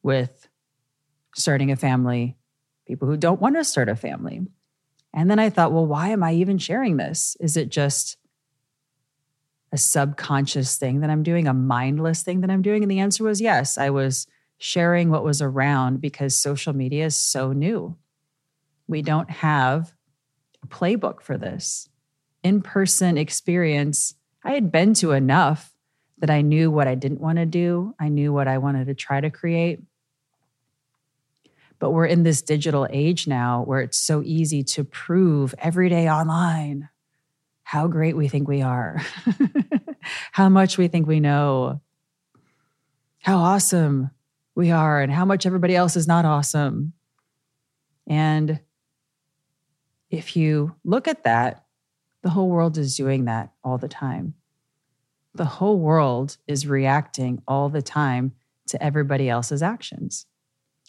with 0.02 0.48
starting 1.34 1.70
a 1.70 1.76
family, 1.76 2.37
people 2.87 3.08
who 3.08 3.16
don't 3.16 3.40
want 3.40 3.56
to 3.56 3.64
start 3.64 3.88
a 3.88 3.96
family. 3.96 4.40
And 5.14 5.30
then 5.30 5.38
I 5.38 5.50
thought, 5.50 5.72
well, 5.72 5.87
why 5.87 6.08
am 6.08 6.22
I 6.22 6.34
even 6.34 6.58
sharing 6.58 6.96
this? 6.96 7.37
Is 7.40 7.56
it 7.56 7.70
just 7.70 8.16
a 9.72 9.78
subconscious 9.78 10.76
thing 10.76 11.00
that 11.00 11.11
I'm 11.11 11.22
doing, 11.22 11.46
a 11.46 11.54
mindless 11.54 12.22
thing 12.22 12.40
that 12.40 12.50
I'm 12.50 12.62
doing? 12.62 12.82
And 12.82 12.90
the 12.90 13.00
answer 13.00 13.24
was 13.24 13.40
yes. 13.40 13.78
I 13.78 13.90
was 13.90 14.26
sharing 14.58 15.11
what 15.11 15.24
was 15.24 15.40
around 15.40 16.00
because 16.00 16.37
social 16.37 16.72
media 16.72 17.06
is 17.06 17.16
so 17.16 17.52
new. 17.52 17.96
We 18.87 19.02
don't 19.02 19.30
have 19.30 19.92
a 20.62 20.66
playbook 20.66 21.22
for 21.22 21.38
this. 21.38 21.88
In 22.42 22.62
person 22.62 23.18
experience, 23.18 24.14
I 24.44 24.52
had 24.52 24.72
been 24.72 24.94
to 24.94 25.12
enough 25.12 25.72
that 26.20 26.31
I 26.31 26.42
knew 26.42 26.70
what 26.70 26.88
I 26.88 26.94
didn't 26.94 27.20
want 27.20 27.38
to 27.38 27.46
do. 27.46 27.94
I 27.98 28.09
knew 28.09 28.33
what 28.33 28.48
I 28.48 28.59
wanted 28.59 28.87
to 28.87 28.94
try 28.94 29.20
to 29.20 29.31
create. 29.31 29.81
But 31.78 31.90
we're 31.90 32.07
in 32.07 32.24
this 32.24 32.42
digital 32.42 32.88
age 32.90 33.28
now 33.28 33.62
where 33.62 33.81
it's 33.81 33.98
so 33.98 34.22
easy 34.24 34.64
to 34.64 34.85
prove 34.85 35.54
every 35.59 35.88
day 35.88 36.11
online 36.11 36.88
how 37.62 37.87
great 37.87 38.16
we 38.16 38.28
think 38.28 38.48
we 38.48 38.62
are, 38.62 39.00
how 40.33 40.48
much 40.48 40.78
we 40.78 40.88
think 40.88 41.07
we 41.07 41.20
know, 41.20 41.81
how 43.20 43.37
awesome 43.37 44.11
we 44.54 44.70
are, 44.70 45.00
and 45.00 45.12
how 45.12 45.24
much 45.24 45.44
everybody 45.44 45.76
else 45.76 45.94
is 45.94 46.09
not 46.09 46.24
awesome. 46.24 46.94
And 48.07 48.61
if 50.11 50.35
you 50.35 50.74
look 50.83 51.07
at 51.07 51.24
that, 51.24 51.66
the 52.22 52.31
whole 52.31 52.48
world 52.48 52.78
is 52.78 52.96
doing 52.96 53.26
that 53.26 53.52
all 53.62 53.78
the 53.78 53.87
time. 53.87 54.35
The 55.38 55.44
whole 55.44 55.79
world 55.79 56.37
is 56.48 56.66
reacting 56.66 57.40
all 57.46 57.68
the 57.68 57.81
time 57.81 58.33
to 58.66 58.83
everybody 58.83 59.29
else's 59.29 59.62
actions. 59.62 60.27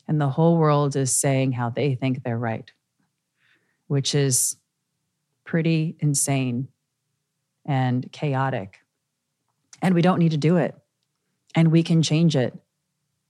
And 0.08 0.20
the 0.20 0.30
whole 0.30 0.58
world 0.58 0.96
is 0.96 1.16
saying 1.16 1.52
how 1.52 1.70
they 1.70 1.94
think 1.94 2.24
they're 2.24 2.36
right, 2.36 2.72
which 3.86 4.16
is 4.16 4.56
pretty 5.46 5.98
insane 6.00 6.68
and 7.64 8.12
chaotic. 8.12 8.80
And 9.84 9.94
we 9.94 10.02
don't 10.02 10.18
need 10.18 10.32
to 10.32 10.38
do 10.38 10.58
it. 10.58 10.76
And 11.54 11.72
we 11.72 11.84
can 11.84 12.02
change 12.02 12.36
it. 12.36 12.58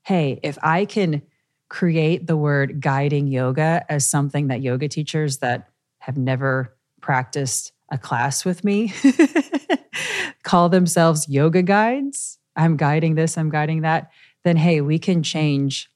Hey, 0.03 0.39
if 0.41 0.57
I 0.63 0.85
can 0.85 1.21
create 1.67 2.27
the 2.27 2.37
word 2.37 2.79
guiding 2.79 3.27
yoga 3.27 3.83
as 3.89 4.09
something 4.09 4.47
that 4.47 4.61
yoga 4.61 4.87
teachers 4.87 5.39
that 5.39 5.69
have 5.97 6.15
never 6.15 6.73
practiced 7.01 7.73
a 7.91 7.97
class 7.97 8.45
with 8.45 8.63
me 8.63 8.93
call 10.43 10.69
themselves 10.69 11.27
yoga 11.29 11.61
guides, 11.61 12.37
I'm 12.55 12.77
guiding 12.77 13.15
this, 13.15 13.37
I'm 13.37 13.49
guiding 13.49 13.81
that, 13.81 14.11
then 14.43 14.57
hey, 14.57 14.81
we 14.81 14.99
can 14.99 15.23
change 15.23 15.91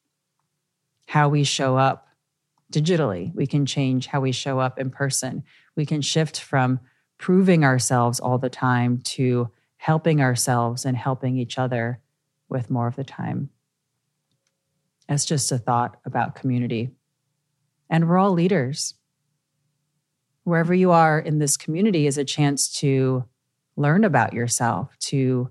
how 1.08 1.30
we 1.30 1.44
show 1.44 1.78
up 1.78 2.08
digitally. 2.72 3.34
We 3.36 3.46
can 3.46 3.66
change 3.66 4.08
how 4.08 4.22
we 4.22 4.32
show 4.32 4.60
up 4.60 4.80
in 4.80 4.90
person. 4.90 5.44
We 5.76 5.86
can 5.86 6.02
shift 6.02 6.40
from 6.40 6.80
proving 7.18 7.64
ourselves 7.64 8.20
all 8.20 8.38
the 8.38 8.50
time 8.50 9.00
to 9.00 9.50
helping 9.78 10.22
ourselves 10.22 10.86
and 10.86 10.98
helping 10.98 11.38
each 11.38 11.58
other 11.58 12.00
with 12.50 12.72
more 12.72 12.88
of 12.88 12.96
the 12.96 13.04
time. 13.04 13.50
That's 15.08 15.26
just 15.26 15.52
a 15.52 15.58
thought 15.58 15.98
about 16.06 16.36
community. 16.36 16.90
And 17.90 18.10
we're 18.10 18.18
all 18.18 18.32
leaders. 18.32 18.96
Wherever 20.44 20.74
you 20.74 20.92
are 20.92 21.20
in 21.20 21.40
this 21.40 21.58
community 21.58 22.08
is 22.08 22.18
a 22.18 22.26
chance 22.26 22.68
to 22.80 23.26
learn 23.76 24.04
about 24.04 24.34
yourself, 24.34 24.98
to 25.00 25.50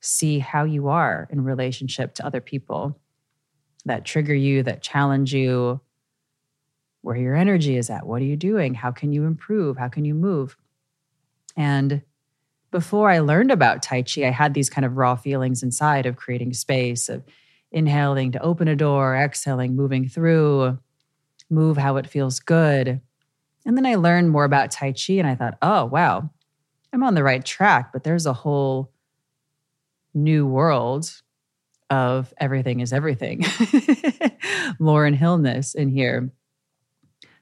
see 0.00 0.38
how 0.38 0.64
you 0.64 0.88
are 0.88 1.26
in 1.30 1.44
relationship 1.44 2.14
to 2.14 2.26
other 2.26 2.40
people 2.40 2.98
that 3.84 4.04
trigger 4.04 4.34
you, 4.34 4.62
that 4.62 4.82
challenge 4.82 5.34
you, 5.34 5.80
where 7.02 7.16
your 7.16 7.34
energy 7.34 7.76
is 7.76 7.90
at. 7.90 8.06
What 8.06 8.22
are 8.22 8.26
you 8.26 8.36
doing? 8.36 8.74
How 8.74 8.90
can 8.90 9.12
you 9.12 9.24
improve? 9.24 9.76
How 9.76 9.88
can 9.88 10.04
you 10.04 10.14
move? 10.14 10.56
And 11.56 12.02
before 12.70 13.10
I 13.10 13.20
learned 13.20 13.50
about 13.50 13.82
Tai 13.82 14.02
Chi, 14.02 14.26
I 14.26 14.30
had 14.30 14.54
these 14.54 14.70
kind 14.70 14.84
of 14.84 14.96
raw 14.96 15.14
feelings 15.14 15.62
inside 15.62 16.06
of 16.06 16.16
creating 16.16 16.54
space, 16.54 17.08
of 17.08 17.22
inhaling 17.70 18.32
to 18.32 18.42
open 18.42 18.68
a 18.68 18.76
door, 18.76 19.14
exhaling, 19.16 19.76
moving 19.76 20.08
through, 20.08 20.78
move 21.50 21.76
how 21.76 21.96
it 21.96 22.06
feels 22.08 22.40
good. 22.40 23.00
And 23.66 23.76
then 23.76 23.86
I 23.86 23.94
learned 23.94 24.30
more 24.30 24.44
about 24.44 24.70
Tai 24.70 24.92
Chi 24.92 25.14
and 25.14 25.26
I 25.26 25.34
thought, 25.34 25.58
oh, 25.62 25.84
wow, 25.84 26.30
I'm 26.94 27.02
on 27.02 27.14
the 27.14 27.24
right 27.24 27.44
track, 27.44 27.92
but 27.92 28.04
there's 28.04 28.24
a 28.24 28.32
whole 28.32 28.92
new 30.14 30.46
world 30.46 31.10
of 31.90 32.32
everything 32.38 32.78
is 32.78 32.92
everything. 32.92 33.44
Lauren 34.78 35.12
Hillness 35.12 35.74
in 35.74 35.88
here. 35.88 36.30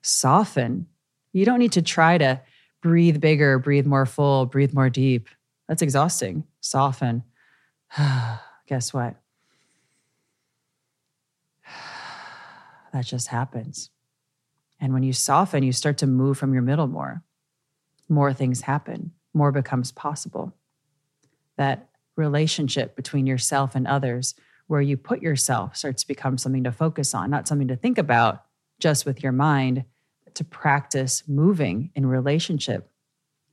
Soften. 0.01 0.87
You 1.35 1.45
don't 1.45 1.59
need 1.59 1.73
to 1.73 1.83
try 1.83 2.17
to 2.17 2.41
breathe 2.81 3.21
bigger, 3.21 3.59
breathe 3.59 3.85
more 3.85 4.07
full, 4.07 4.47
breathe 4.47 4.73
more 4.73 4.89
deep. 4.89 5.29
That's 5.69 5.83
exhausting. 5.83 6.45
Soften. 6.63 7.23
Guess 8.67 8.95
what? 8.95 9.17
that 12.95 13.05
just 13.05 13.29
happens. 13.29 13.91
And 14.81 14.95
when 14.95 15.03
you 15.03 15.13
soften, 15.13 15.63
you 15.63 15.73
start 15.73 15.99
to 15.99 16.07
move 16.07 16.39
from 16.39 16.55
your 16.55 16.63
middle 16.63 16.87
more. 16.87 17.23
More 18.09 18.33
things 18.33 18.63
happen, 18.63 19.13
more 19.35 19.53
becomes 19.53 19.93
possible. 19.93 20.55
That 21.57 21.89
relationship 22.17 22.97
between 22.97 23.27
yourself 23.27 23.75
and 23.75 23.87
others, 23.87 24.35
where 24.67 24.81
you 24.81 24.97
put 24.97 25.23
yourself, 25.23 25.77
starts 25.77 26.03
to 26.03 26.09
become 26.09 26.39
something 26.39 26.65
to 26.65 26.73
focus 26.73 27.15
on, 27.15 27.31
not 27.31 27.49
something 27.49 27.69
to 27.69 27.77
think 27.77 27.99
about 27.99 28.45
just 28.81 29.07
with 29.07 29.23
your 29.23 29.33
mind, 29.33 29.85
to 30.35 30.45
practice 30.45 31.23
moving 31.27 31.91
in 31.95 32.07
relationship 32.07 32.91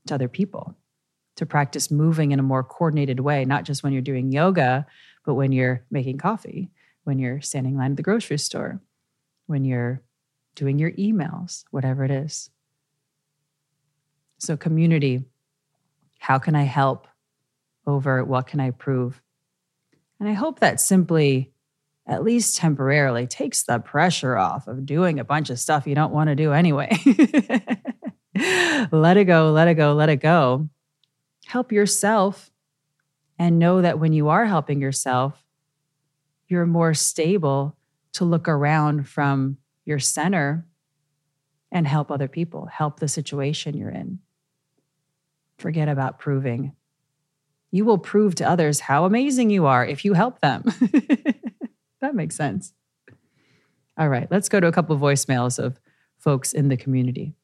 to 0.08 0.16
other 0.16 0.28
people, 0.28 0.76
to 1.36 1.46
practice 1.46 1.92
moving 1.92 2.32
in 2.32 2.40
a 2.40 2.44
more 2.44 2.64
coordinated 2.64 3.20
way, 3.20 3.46
not 3.46 3.64
just 3.64 3.84
when 3.84 3.94
you're 3.94 4.02
doing 4.02 4.32
yoga, 4.32 4.86
but 5.26 5.36
when 5.36 5.52
you're 5.52 5.86
making 5.92 6.18
coffee, 6.18 6.70
when 7.04 7.20
you're 7.20 7.42
standing 7.42 7.74
in 7.74 7.80
line 7.80 7.92
at 7.92 7.98
the 7.98 8.04
grocery 8.04 8.38
store, 8.38 8.82
when 9.48 9.66
you're 9.66 10.02
doing 10.56 10.80
your 10.80 10.92
emails, 10.92 11.64
whatever 11.72 12.04
it 12.04 12.12
is. 12.12 12.50
So, 14.38 14.56
community, 14.56 15.26
how 16.20 16.38
can 16.38 16.56
I 16.56 16.64
help? 16.64 17.08
over 17.90 18.24
what 18.24 18.48
can 18.48 18.60
I 18.60 18.72
prove? 18.72 19.22
And 20.20 20.30
I 20.30 20.34
hope 20.34 20.60
that 20.60 20.80
simply, 20.80 21.52
at 22.08 22.24
least 22.24 22.58
temporarily, 22.58 23.28
takes 23.28 23.64
the 23.64 23.80
pressure 23.80 24.38
off 24.38 24.68
of 24.68 24.86
doing 24.86 25.20
a 25.20 25.24
bunch 25.24 25.50
of 25.50 25.60
stuff 25.60 25.88
you 25.88 25.96
don't 25.96 26.14
want 26.14 26.30
to 26.30 26.36
do 26.36 26.54
anyway. 26.54 26.90
let 28.92 29.18
it 29.18 29.26
go, 29.26 29.52
let 29.52 29.68
it 29.68 29.76
go, 29.76 29.94
let 29.94 30.10
it 30.10 30.18
go. 30.18 30.70
Help 31.46 31.72
yourself 31.72 32.52
and 33.38 33.60
know 33.60 33.82
that 33.82 34.00
when 34.00 34.14
you 34.14 34.30
are 34.30 34.46
helping 34.46 34.82
yourself, 34.82 35.44
you're 36.48 36.66
more 36.66 36.94
stable 36.94 37.76
to 38.14 38.26
look 38.26 38.48
around 38.48 39.08
from 39.08 39.58
your 39.86 40.00
center 40.00 40.66
and 41.72 41.88
help 41.88 42.12
other 42.12 42.28
people, 42.28 42.66
help 42.66 43.00
the 43.00 43.08
situation 43.08 43.78
you're 43.78 43.90
in. 43.90 44.20
Forget 45.60 45.90
about 45.90 46.20
proving 46.20 46.74
you 47.72 47.86
will 47.86 47.98
prove 47.98 48.36
to 48.36 48.50
others 48.50 48.80
how 48.82 49.06
amazing 49.06 49.50
you 49.50 49.66
are 49.66 49.86
if 49.86 50.04
you 50.04 50.14
help 50.14 50.40
them. 50.42 50.64
that 52.02 52.16
makes 52.16 52.36
sense. 52.36 52.74
All 53.98 54.10
right, 54.10 54.28
let's 54.32 54.50
go 54.50 54.60
to 54.60 54.68
a 54.68 54.72
couple 54.72 54.96
of 54.96 55.02
voicemails 55.02 55.60
of 55.60 55.80
folks 56.18 56.54
in 56.54 56.70
the 56.70 56.78
community. 56.78 57.36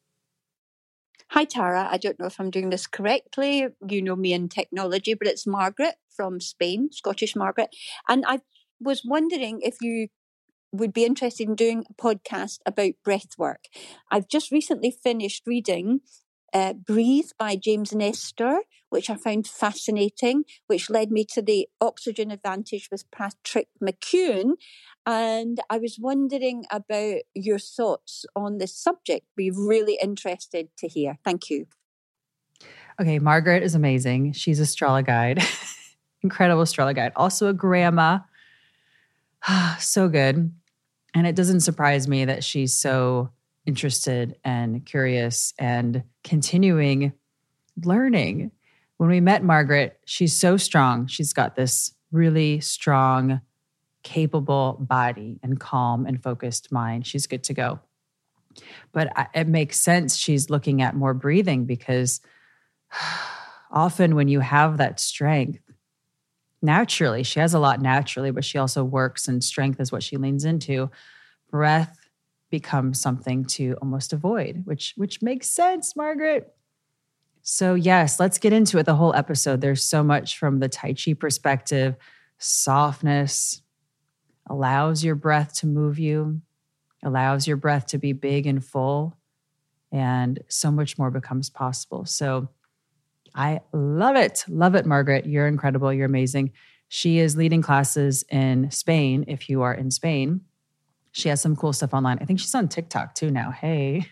Hi, 1.30 1.44
Tara. 1.44 1.88
I 1.92 1.98
don't 1.98 2.20
know 2.20 2.28
if 2.28 2.40
I'm 2.40 2.50
doing 2.50 2.70
this 2.70 2.88
correctly. 2.88 3.68
You 3.88 4.02
know 4.02 4.16
me 4.16 4.32
in 4.32 4.48
technology, 4.48 5.16
but 5.16 5.28
it's 5.28 5.46
Margaret 5.46 5.96
from 6.10 6.40
Spain, 6.40 6.90
Scottish 6.92 7.36
Margaret. 7.36 7.76
And 8.08 8.24
I 8.28 8.40
was 8.80 9.02
wondering 9.04 9.60
if 9.62 9.78
you 9.82 10.08
would 10.72 10.94
be 10.94 11.06
interested 11.06 11.48
in 11.48 11.56
doing 11.56 11.86
a 11.90 11.94
podcast 11.94 12.60
about 12.66 12.94
breath 13.04 13.38
work. 13.38 13.66
I've 14.12 14.28
just 14.28 14.52
recently 14.52 14.92
finished 14.92 15.44
reading 15.46 16.02
uh, 16.56 16.72
Breathe 16.72 17.32
by 17.38 17.58
James 17.58 17.94
Nestor, 17.94 18.62
which 18.90 19.10
I 19.10 19.16
found 19.16 19.46
fascinating, 19.46 20.46
which 20.68 20.90
led 20.90 21.12
me 21.12 21.26
to 21.34 21.42
the 21.42 21.68
Oxygen 21.82 22.32
Advantage 22.32 22.88
with 22.90 23.12
Patrick 23.12 23.68
McKeown. 23.84 24.54
And 25.06 25.60
I 25.70 25.78
was 25.78 26.00
wondering 26.00 26.64
about 26.72 27.18
your 27.34 27.60
thoughts 27.60 28.26
on 28.38 28.58
this 28.58 28.74
subject. 28.74 29.26
Be 29.36 29.52
really 29.52 30.00
interested 30.02 30.70
to 30.78 30.88
hear. 30.88 31.18
Thank 31.26 31.50
you. 31.50 31.68
Okay, 33.02 33.20
Margaret 33.20 33.62
is 33.62 33.76
amazing. 33.76 34.32
She's 34.32 34.62
a 34.62 35.04
guide, 35.04 35.44
incredible 36.22 36.64
Strala 36.64 36.96
guide, 36.96 37.12
also 37.18 37.50
a 37.50 37.54
grandma. 37.54 38.20
so 39.80 40.08
good. 40.08 40.54
And 41.14 41.28
it 41.28 41.36
doesn't 41.36 41.62
surprise 41.62 42.08
me 42.08 42.24
that 42.24 42.46
she's 42.46 42.74
so 42.74 43.32
interested 43.66 44.36
and 44.44 44.86
curious 44.86 45.54
and 45.58 46.04
continuing 46.24 47.14
learning. 47.84 48.52
When 48.98 49.10
we 49.10 49.20
met 49.20 49.44
Margaret, 49.44 50.00
she's 50.06 50.38
so 50.38 50.58
strong. 50.58 51.08
She's 51.08 51.34
got 51.34 51.56
this 51.56 51.94
really 52.12 52.60
strong, 52.62 53.42
capable 54.04 54.78
body 54.80 55.40
and 55.44 55.60
calm 55.60 56.06
and 56.06 56.22
focused 56.22 56.72
mind. 56.72 57.06
She's 57.06 57.28
good 57.28 57.44
to 57.46 57.54
go. 57.54 57.80
But 58.94 59.12
it 59.34 59.48
makes 59.48 59.80
sense 59.80 60.16
she's 60.16 60.50
looking 60.50 60.82
at 60.82 60.96
more 60.96 61.14
breathing 61.14 61.66
because 61.66 62.22
often 63.72 64.16
when 64.16 64.28
you 64.28 64.40
have 64.40 64.78
that 64.78 65.00
strength, 65.00 65.60
naturally, 66.62 67.24
she 67.24 67.40
has 67.40 67.54
a 67.54 67.60
lot 67.60 67.82
naturally, 67.82 68.32
but 68.32 68.46
she 68.46 68.58
also 68.58 68.84
works 68.84 69.28
and 69.28 69.44
strength 69.44 69.80
is 69.80 69.92
what 69.92 70.04
she 70.04 70.18
leans 70.18 70.46
into. 70.46 70.90
Breath 71.52 72.05
becomes 72.60 73.02
something 73.02 73.44
to 73.44 73.76
almost 73.82 74.14
avoid, 74.14 74.62
which 74.64 74.94
which 74.96 75.22
makes 75.22 75.48
sense, 75.48 75.96
Margaret. 75.96 76.54
So, 77.42 77.76
yes, 77.76 78.20
let's 78.20 78.38
get 78.38 78.54
into 78.54 78.78
it 78.78 78.86
the 78.86 78.96
whole 78.96 79.14
episode. 79.14 79.60
There's 79.60 79.84
so 79.84 80.04
much 80.04 80.38
from 80.38 80.60
the 80.60 80.70
Tai 80.70 80.94
Chi 80.94 81.14
perspective. 81.14 81.96
Softness 82.38 83.62
allows 84.50 85.04
your 85.04 85.16
breath 85.16 85.54
to 85.60 85.68
move 85.68 86.00
you, 86.00 86.42
allows 87.04 87.46
your 87.46 87.58
breath 87.58 87.88
to 87.88 87.98
be 87.98 88.14
big 88.14 88.48
and 88.48 88.64
full, 88.64 89.18
and 89.92 90.40
so 90.48 90.72
much 90.72 90.98
more 90.98 91.12
becomes 91.12 91.50
possible. 91.50 92.06
So, 92.06 92.48
I 93.36 93.60
love 93.74 94.16
it. 94.16 94.46
Love 94.48 94.76
it, 94.76 94.86
Margaret. 94.86 95.26
You're 95.26 95.48
incredible. 95.48 95.92
You're 95.92 96.06
amazing. 96.06 96.54
She 96.88 97.20
is 97.20 97.36
leading 97.36 97.62
classes 97.62 98.24
in 98.30 98.72
Spain 98.72 99.26
if 99.28 99.50
you 99.50 99.62
are 99.64 99.74
in 99.74 99.92
Spain. 99.92 100.42
She 101.16 101.30
has 101.30 101.40
some 101.40 101.56
cool 101.56 101.72
stuff 101.72 101.94
online. 101.94 102.18
I 102.20 102.26
think 102.26 102.42
she's 102.42 102.54
on 102.54 102.68
TikTok 102.68 103.16
too 103.16 103.32
now. 103.32 103.50
Hey. 103.50 104.06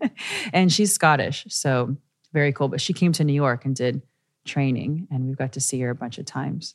and 0.54 0.72
she's 0.72 0.90
Scottish. 0.90 1.44
So 1.50 1.98
very 2.32 2.50
cool. 2.50 2.68
But 2.68 2.80
she 2.80 2.94
came 2.94 3.12
to 3.12 3.24
New 3.24 3.34
York 3.34 3.66
and 3.66 3.76
did 3.76 4.00
training, 4.46 5.06
and 5.10 5.26
we've 5.26 5.36
got 5.36 5.52
to 5.52 5.60
see 5.60 5.78
her 5.80 5.90
a 5.90 5.94
bunch 5.94 6.16
of 6.16 6.24
times. 6.24 6.74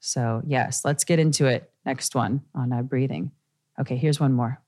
So, 0.00 0.42
yes, 0.44 0.84
let's 0.84 1.04
get 1.04 1.20
into 1.20 1.46
it. 1.46 1.70
Next 1.86 2.16
one 2.16 2.42
on 2.52 2.72
uh, 2.72 2.82
breathing. 2.82 3.30
Okay, 3.80 3.96
here's 3.96 4.18
one 4.18 4.32
more. 4.32 4.60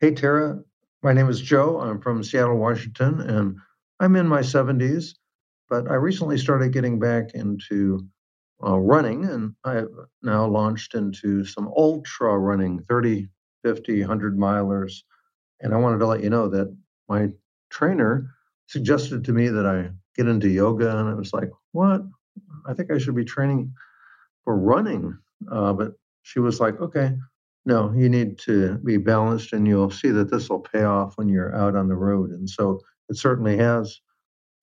Hey, 0.00 0.12
Tara. 0.12 0.62
My 1.02 1.14
name 1.14 1.30
is 1.30 1.40
Joe. 1.40 1.80
I'm 1.80 2.02
from 2.02 2.22
Seattle, 2.22 2.58
Washington, 2.58 3.22
and 3.22 3.56
I'm 3.98 4.14
in 4.14 4.28
my 4.28 4.40
70s. 4.40 5.14
But 5.70 5.90
I 5.90 5.94
recently 5.94 6.36
started 6.36 6.74
getting 6.74 6.98
back 6.98 7.30
into 7.32 8.06
uh, 8.62 8.78
running, 8.78 9.24
and 9.24 9.54
I've 9.64 9.88
now 10.22 10.46
launched 10.46 10.94
into 10.94 11.46
some 11.46 11.72
ultra 11.74 12.38
running 12.38 12.84
30, 12.86 13.30
50, 13.62 14.00
100 14.00 14.38
milers. 14.38 15.02
And 15.60 15.74
I 15.74 15.76
wanted 15.76 15.98
to 15.98 16.06
let 16.06 16.22
you 16.22 16.30
know 16.30 16.48
that 16.48 16.74
my 17.08 17.28
trainer 17.70 18.30
suggested 18.66 19.24
to 19.24 19.32
me 19.32 19.48
that 19.48 19.66
I 19.66 19.90
get 20.16 20.28
into 20.28 20.48
yoga, 20.48 20.96
and 20.96 21.08
I 21.08 21.14
was 21.14 21.32
like, 21.32 21.50
what? 21.72 22.02
I 22.66 22.74
think 22.74 22.90
I 22.90 22.98
should 22.98 23.16
be 23.16 23.24
training 23.24 23.72
for 24.44 24.56
running. 24.56 25.18
Uh, 25.50 25.72
but 25.72 25.92
she 26.22 26.38
was 26.38 26.60
like, 26.60 26.80
okay, 26.80 27.12
no, 27.66 27.92
you 27.92 28.08
need 28.08 28.38
to 28.40 28.78
be 28.78 28.96
balanced, 28.96 29.52
and 29.52 29.66
you'll 29.66 29.90
see 29.90 30.10
that 30.10 30.30
this 30.30 30.48
will 30.48 30.60
pay 30.60 30.84
off 30.84 31.16
when 31.16 31.28
you're 31.28 31.54
out 31.54 31.76
on 31.76 31.88
the 31.88 31.96
road. 31.96 32.30
And 32.30 32.48
so 32.48 32.80
it 33.08 33.16
certainly 33.16 33.56
has. 33.56 34.00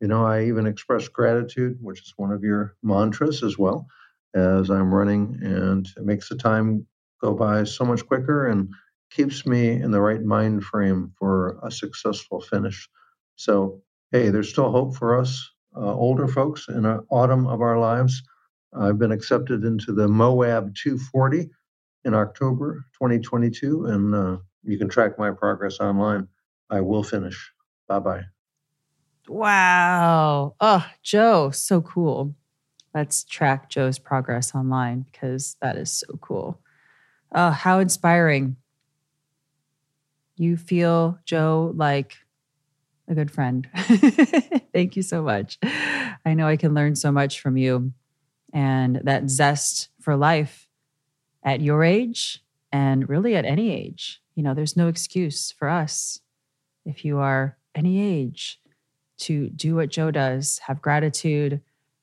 You 0.01 0.07
know, 0.07 0.25
I 0.25 0.45
even 0.45 0.67
express 0.67 1.07
gratitude, 1.07 1.77
which 1.81 2.01
is 2.01 2.13
one 2.17 2.31
of 2.31 2.43
your 2.43 2.75
mantras 2.83 3.41
as 3.43 3.57
well, 3.57 3.87
as 4.35 4.69
I'm 4.69 4.93
running, 4.93 5.39
and 5.41 5.87
it 5.97 6.05
makes 6.05 6.29
the 6.29 6.35
time 6.35 6.85
go 7.21 7.33
by 7.33 7.63
so 7.63 7.83
much 7.83 8.05
quicker 8.05 8.47
and 8.47 8.69
keeps 9.09 9.45
me 9.45 9.69
in 9.69 9.91
the 9.91 10.01
right 10.01 10.21
mind 10.21 10.63
frame 10.63 11.11
for 11.17 11.59
a 11.63 11.71
successful 11.71 12.41
finish. 12.41 12.89
So, 13.35 13.81
hey, 14.11 14.29
there's 14.29 14.49
still 14.49 14.71
hope 14.71 14.95
for 14.95 15.19
us 15.19 15.49
uh, 15.75 15.93
older 15.93 16.27
folks 16.27 16.67
in 16.67 16.83
the 16.83 17.05
autumn 17.09 17.47
of 17.47 17.61
our 17.61 17.79
lives. 17.79 18.23
I've 18.73 18.99
been 18.99 19.11
accepted 19.11 19.63
into 19.63 19.93
the 19.93 20.07
Moab 20.07 20.75
240 20.75 21.49
in 22.05 22.13
October 22.13 22.85
2022, 22.93 23.85
and 23.85 24.15
uh, 24.15 24.37
you 24.63 24.77
can 24.77 24.89
track 24.89 25.17
my 25.17 25.31
progress 25.31 25.79
online. 25.79 26.27
I 26.69 26.81
will 26.81 27.03
finish. 27.03 27.51
Bye 27.87 27.99
bye. 27.99 28.23
Wow. 29.27 30.55
Oh, 30.59 30.85
Joe, 31.03 31.51
so 31.51 31.81
cool. 31.81 32.35
Let's 32.93 33.23
track 33.23 33.69
Joe's 33.69 33.99
progress 33.99 34.55
online 34.55 35.01
because 35.01 35.55
that 35.61 35.75
is 35.75 35.91
so 35.91 36.17
cool. 36.21 36.59
Oh, 37.33 37.51
how 37.51 37.79
inspiring. 37.79 38.55
You 40.37 40.57
feel, 40.57 41.19
Joe, 41.25 41.73
like 41.75 42.17
a 43.07 43.15
good 43.15 43.31
friend. 43.31 43.67
Thank 44.73 44.95
you 44.95 45.01
so 45.01 45.21
much. 45.21 45.57
I 45.63 46.33
know 46.33 46.47
I 46.47 46.57
can 46.57 46.73
learn 46.73 46.95
so 46.95 47.11
much 47.11 47.39
from 47.39 47.57
you 47.57 47.93
and 48.53 49.01
that 49.03 49.29
zest 49.29 49.89
for 49.99 50.15
life 50.15 50.67
at 51.43 51.61
your 51.61 51.83
age 51.83 52.43
and 52.71 53.07
really 53.07 53.35
at 53.35 53.45
any 53.45 53.71
age. 53.71 54.21
You 54.35 54.43
know, 54.43 54.53
there's 54.53 54.77
no 54.77 54.87
excuse 54.87 55.51
for 55.51 55.69
us 55.69 56.19
if 56.85 57.03
you 57.03 57.17
are 57.17 57.57
any 57.75 58.01
age 58.01 58.59
to 59.19 59.49
do 59.49 59.75
what 59.75 59.89
Joe 59.89 60.11
does, 60.11 60.59
have 60.59 60.81
gratitude, 60.81 61.61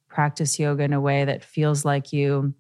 practice 0.09 0.59
yoga 0.59 0.85
in 0.85 0.93
a 0.93 1.01
way 1.01 1.25
that 1.25 1.45
feels 1.45 1.85
like 1.85 2.13
you, 2.13 2.55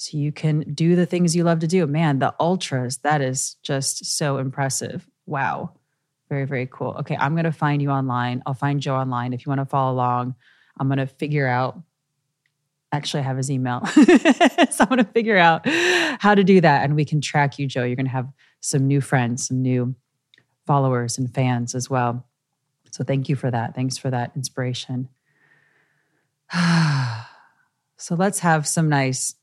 so 0.00 0.16
you 0.16 0.30
can 0.30 0.60
do 0.60 0.94
the 0.94 1.06
things 1.06 1.34
you 1.34 1.42
love 1.42 1.58
to 1.58 1.66
do. 1.66 1.84
Man, 1.84 2.20
the 2.20 2.32
ultras, 2.38 2.98
that 2.98 3.20
is 3.20 3.56
just 3.64 4.16
so 4.16 4.38
impressive. 4.38 5.04
Wow. 5.26 5.72
Very, 6.28 6.44
very 6.44 6.68
cool. 6.70 6.94
Okay, 7.00 7.16
I'm 7.18 7.32
going 7.34 7.46
to 7.46 7.52
find 7.52 7.82
you 7.82 7.90
online. 7.90 8.40
I'll 8.46 8.54
find 8.54 8.80
Joe 8.80 8.94
online 8.94 9.32
if 9.32 9.44
you 9.44 9.50
want 9.50 9.60
to 9.60 9.66
follow 9.66 9.92
along. 9.92 10.36
I'm 10.78 10.86
going 10.86 10.98
to 10.98 11.08
figure 11.08 11.48
out. 11.48 11.80
Actually, 12.92 13.20
I 13.20 13.22
have 13.24 13.36
his 13.36 13.50
email. 13.50 13.84
so 13.86 14.84
I'm 14.84 14.88
going 14.88 14.98
to 14.98 15.10
figure 15.12 15.36
out 15.36 15.66
how 15.66 16.32
to 16.32 16.44
do 16.44 16.60
that. 16.60 16.84
And 16.84 16.94
we 16.94 17.04
can 17.04 17.20
track 17.20 17.58
you, 17.58 17.66
Joe. 17.66 17.82
You're 17.82 17.96
going 17.96 18.06
to 18.06 18.12
have 18.12 18.30
some 18.60 18.86
new 18.86 19.00
friends, 19.00 19.48
some 19.48 19.60
new 19.60 19.96
followers 20.64 21.18
and 21.18 21.34
fans 21.34 21.74
as 21.74 21.90
well. 21.90 22.24
So 22.92 23.02
thank 23.02 23.28
you 23.28 23.34
for 23.34 23.50
that. 23.50 23.74
Thanks 23.74 23.98
for 23.98 24.10
that 24.10 24.30
inspiration. 24.36 25.08
so 27.96 28.14
let's 28.14 28.38
have 28.38 28.64
some 28.64 28.88
nice, 28.88 29.34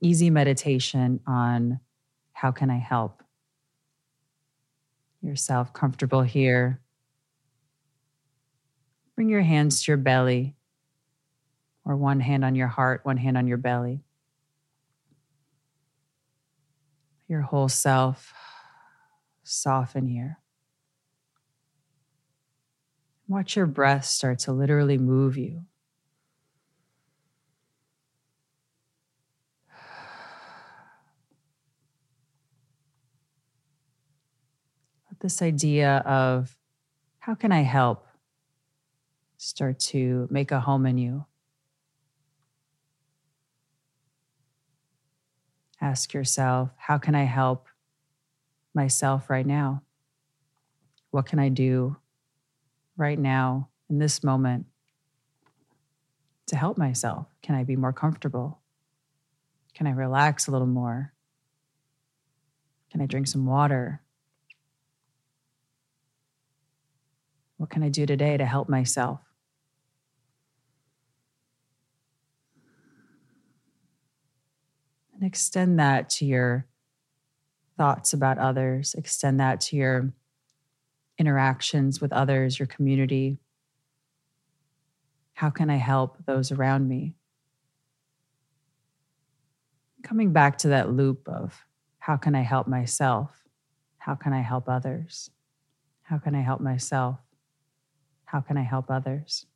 easy 0.00 0.30
meditation 0.30 1.20
on 1.26 1.80
how 2.32 2.50
can 2.50 2.70
I 2.70 2.78
help 2.78 3.22
yourself 5.22 5.72
comfortable 5.72 6.22
here. 6.22 6.80
Bring 9.16 9.28
your 9.28 9.42
hands 9.42 9.82
to 9.82 9.90
your 9.90 9.98
belly, 9.98 10.54
or 11.84 11.96
one 11.96 12.20
hand 12.20 12.44
on 12.44 12.54
your 12.54 12.68
heart, 12.68 13.00
one 13.04 13.16
hand 13.16 13.36
on 13.36 13.46
your 13.46 13.56
belly. 13.56 14.04
Your 17.26 17.40
whole 17.40 17.68
self 17.68 18.32
soften 19.42 20.06
here. 20.06 20.38
Watch 23.26 23.56
your 23.56 23.66
breath 23.66 24.04
start 24.04 24.38
to 24.40 24.52
literally 24.52 24.96
move 24.96 25.36
you. 25.36 25.64
This 35.20 35.42
idea 35.42 35.98
of 35.98 36.56
how 37.18 37.34
can 37.34 37.52
I 37.52 37.62
help 37.62 38.08
start 39.38 39.78
to 39.78 40.26
make 40.30 40.50
a 40.50 40.60
home 40.60 40.84
in 40.84 40.98
you. 40.98 41.24
Ask 45.80 46.12
yourself, 46.12 46.70
how 46.76 46.98
can 46.98 47.14
I 47.14 47.22
help 47.22 47.68
myself 48.74 49.30
right 49.30 49.46
now? 49.46 49.82
What 51.10 51.26
can 51.26 51.38
I 51.38 51.48
do 51.48 51.96
right 52.96 53.18
now 53.18 53.68
in 53.88 53.98
this 53.98 54.24
moment 54.24 54.66
to 56.46 56.56
help 56.56 56.76
myself? 56.76 57.28
Can 57.42 57.54
I 57.54 57.62
be 57.62 57.76
more 57.76 57.92
comfortable? 57.92 58.58
Can 59.72 59.86
I 59.86 59.92
relax 59.92 60.48
a 60.48 60.50
little 60.50 60.66
more? 60.66 61.12
Can 62.90 63.00
I 63.00 63.06
drink 63.06 63.28
some 63.28 63.46
water? 63.46 64.02
What 67.58 67.70
can 67.70 67.82
I 67.82 67.88
do 67.88 68.06
today 68.06 68.36
to 68.36 68.46
help 68.46 68.68
myself? 68.68 69.20
And 75.12 75.24
extend 75.24 75.80
that 75.80 76.08
to 76.10 76.24
your 76.24 76.66
thoughts 77.76 78.12
about 78.12 78.38
others, 78.38 78.94
extend 78.94 79.40
that 79.40 79.60
to 79.62 79.76
your 79.76 80.12
interactions 81.18 82.00
with 82.00 82.12
others, 82.12 82.60
your 82.60 82.66
community. 82.66 83.38
How 85.34 85.50
can 85.50 85.68
I 85.68 85.76
help 85.76 86.24
those 86.26 86.52
around 86.52 86.88
me? 86.88 87.14
Coming 90.04 90.32
back 90.32 90.58
to 90.58 90.68
that 90.68 90.92
loop 90.92 91.28
of 91.28 91.64
how 91.98 92.16
can 92.16 92.36
I 92.36 92.42
help 92.42 92.68
myself? 92.68 93.30
How 93.98 94.14
can 94.14 94.32
I 94.32 94.40
help 94.40 94.68
others? 94.68 95.30
How 96.02 96.18
can 96.18 96.36
I 96.36 96.40
help 96.40 96.60
myself? 96.60 97.18
How 98.28 98.42
can 98.42 98.58
I 98.58 98.62
help 98.62 98.90
others? 98.90 99.46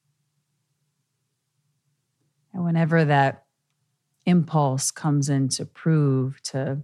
And 2.55 2.65
whenever 2.65 3.05
that 3.05 3.45
impulse 4.25 4.91
comes 4.91 5.29
in 5.29 5.51
to 5.51 5.67
prove, 5.67 6.43
to 6.45 6.79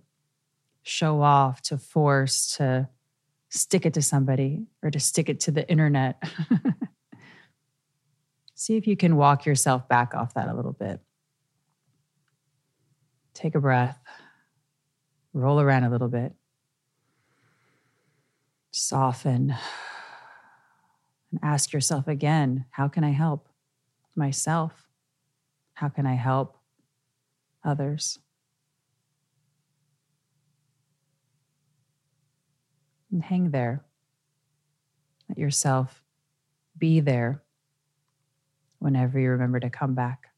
show 0.82 1.22
off, 1.22 1.62
to 1.62 1.78
force, 1.78 2.58
to 2.58 2.90
stick 3.48 3.86
it 3.86 3.94
to 3.94 4.02
somebody 4.02 4.66
or 4.82 4.90
to 4.90 5.00
stick 5.00 5.30
it 5.30 5.40
to 5.40 5.50
the 5.50 5.66
internet, 5.70 6.22
see 8.54 8.76
if 8.76 8.86
you 8.86 8.94
can 8.94 9.16
walk 9.16 9.46
yourself 9.46 9.88
back 9.88 10.14
off 10.14 10.34
that 10.34 10.48
a 10.48 10.54
little 10.54 10.74
bit. 10.74 11.00
Take 13.32 13.54
a 13.54 13.60
breath, 13.60 13.98
roll 15.32 15.58
around 15.58 15.84
a 15.84 15.90
little 15.90 16.08
bit, 16.08 16.34
soften 18.72 19.56
and 21.30 21.40
ask 21.42 21.72
yourself 21.72 22.08
again 22.08 22.64
how 22.70 22.88
can 22.88 23.04
I 23.04 23.10
help 23.10 23.48
myself? 24.14 24.88
How 25.74 25.88
can 25.88 26.06
I 26.06 26.14
help 26.14 26.56
others? 27.64 28.18
And 33.10 33.22
hang 33.22 33.50
there. 33.50 33.84
Let 35.28 35.38
yourself 35.38 36.02
be 36.76 37.00
there 37.00 37.42
whenever 38.78 39.18
you 39.18 39.30
remember 39.30 39.60
to 39.60 39.70
come 39.70 39.94
back. 39.94 40.28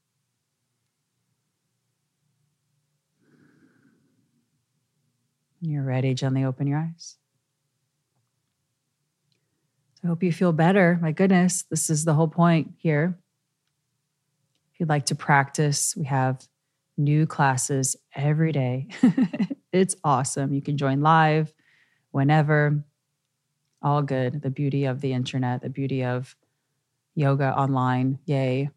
When 5.60 5.70
you're 5.70 5.84
ready, 5.84 6.14
gently 6.14 6.44
open 6.44 6.66
your 6.66 6.78
eyes. 6.78 7.19
I 10.02 10.06
hope 10.06 10.22
you 10.22 10.32
feel 10.32 10.52
better. 10.52 10.98
My 11.00 11.12
goodness, 11.12 11.64
this 11.70 11.90
is 11.90 12.04
the 12.04 12.14
whole 12.14 12.28
point 12.28 12.72
here. 12.78 13.18
If 14.72 14.80
you'd 14.80 14.88
like 14.88 15.06
to 15.06 15.14
practice, 15.14 15.94
we 15.94 16.04
have 16.06 16.46
new 16.96 17.26
classes 17.26 17.96
every 18.14 18.52
day. 18.52 18.88
it's 19.72 19.96
awesome. 20.02 20.54
You 20.54 20.62
can 20.62 20.78
join 20.78 21.00
live 21.00 21.52
whenever. 22.12 22.82
All 23.82 24.02
good. 24.02 24.42
The 24.42 24.50
beauty 24.50 24.86
of 24.86 25.00
the 25.00 25.12
internet, 25.12 25.62
the 25.62 25.70
beauty 25.70 26.04
of 26.04 26.34
yoga 27.14 27.54
online. 27.56 28.18
Yay. 28.24 28.70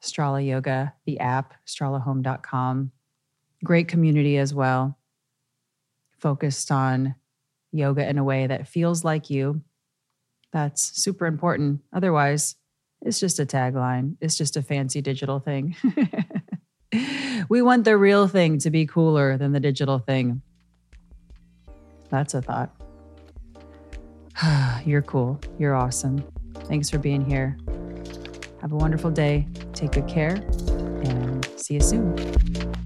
Strala 0.00 0.46
Yoga, 0.46 0.94
the 1.04 1.18
app, 1.20 1.54
stralahome.com. 1.66 2.92
Great 3.64 3.88
community 3.88 4.36
as 4.36 4.54
well. 4.54 4.96
Focused 6.18 6.70
on 6.70 7.14
yoga 7.72 8.08
in 8.08 8.18
a 8.18 8.24
way 8.24 8.46
that 8.46 8.68
feels 8.68 9.04
like 9.04 9.30
you 9.30 9.62
that's 10.56 11.02
super 11.02 11.26
important. 11.26 11.82
Otherwise, 11.92 12.56
it's 13.02 13.20
just 13.20 13.38
a 13.38 13.44
tagline, 13.44 14.16
it's 14.22 14.38
just 14.38 14.56
a 14.56 14.62
fancy 14.62 15.02
digital 15.02 15.38
thing. 15.38 15.76
we 17.50 17.60
want 17.60 17.84
the 17.84 17.98
real 17.98 18.26
thing 18.26 18.58
to 18.60 18.70
be 18.70 18.86
cooler 18.86 19.36
than 19.36 19.52
the 19.52 19.60
digital 19.60 19.98
thing. 19.98 20.40
That's 22.08 22.32
a 22.32 22.40
thought. 22.40 22.74
You're 24.86 25.02
cool. 25.02 25.38
You're 25.58 25.74
awesome. 25.74 26.24
Thanks 26.64 26.88
for 26.88 26.98
being 26.98 27.22
here. 27.22 27.58
Have 28.62 28.72
a 28.72 28.76
wonderful 28.76 29.10
day. 29.10 29.46
Take 29.74 29.92
good 29.92 30.08
care 30.08 30.36
and 31.04 31.46
see 31.56 31.74
you 31.74 31.80
soon. 31.80 32.85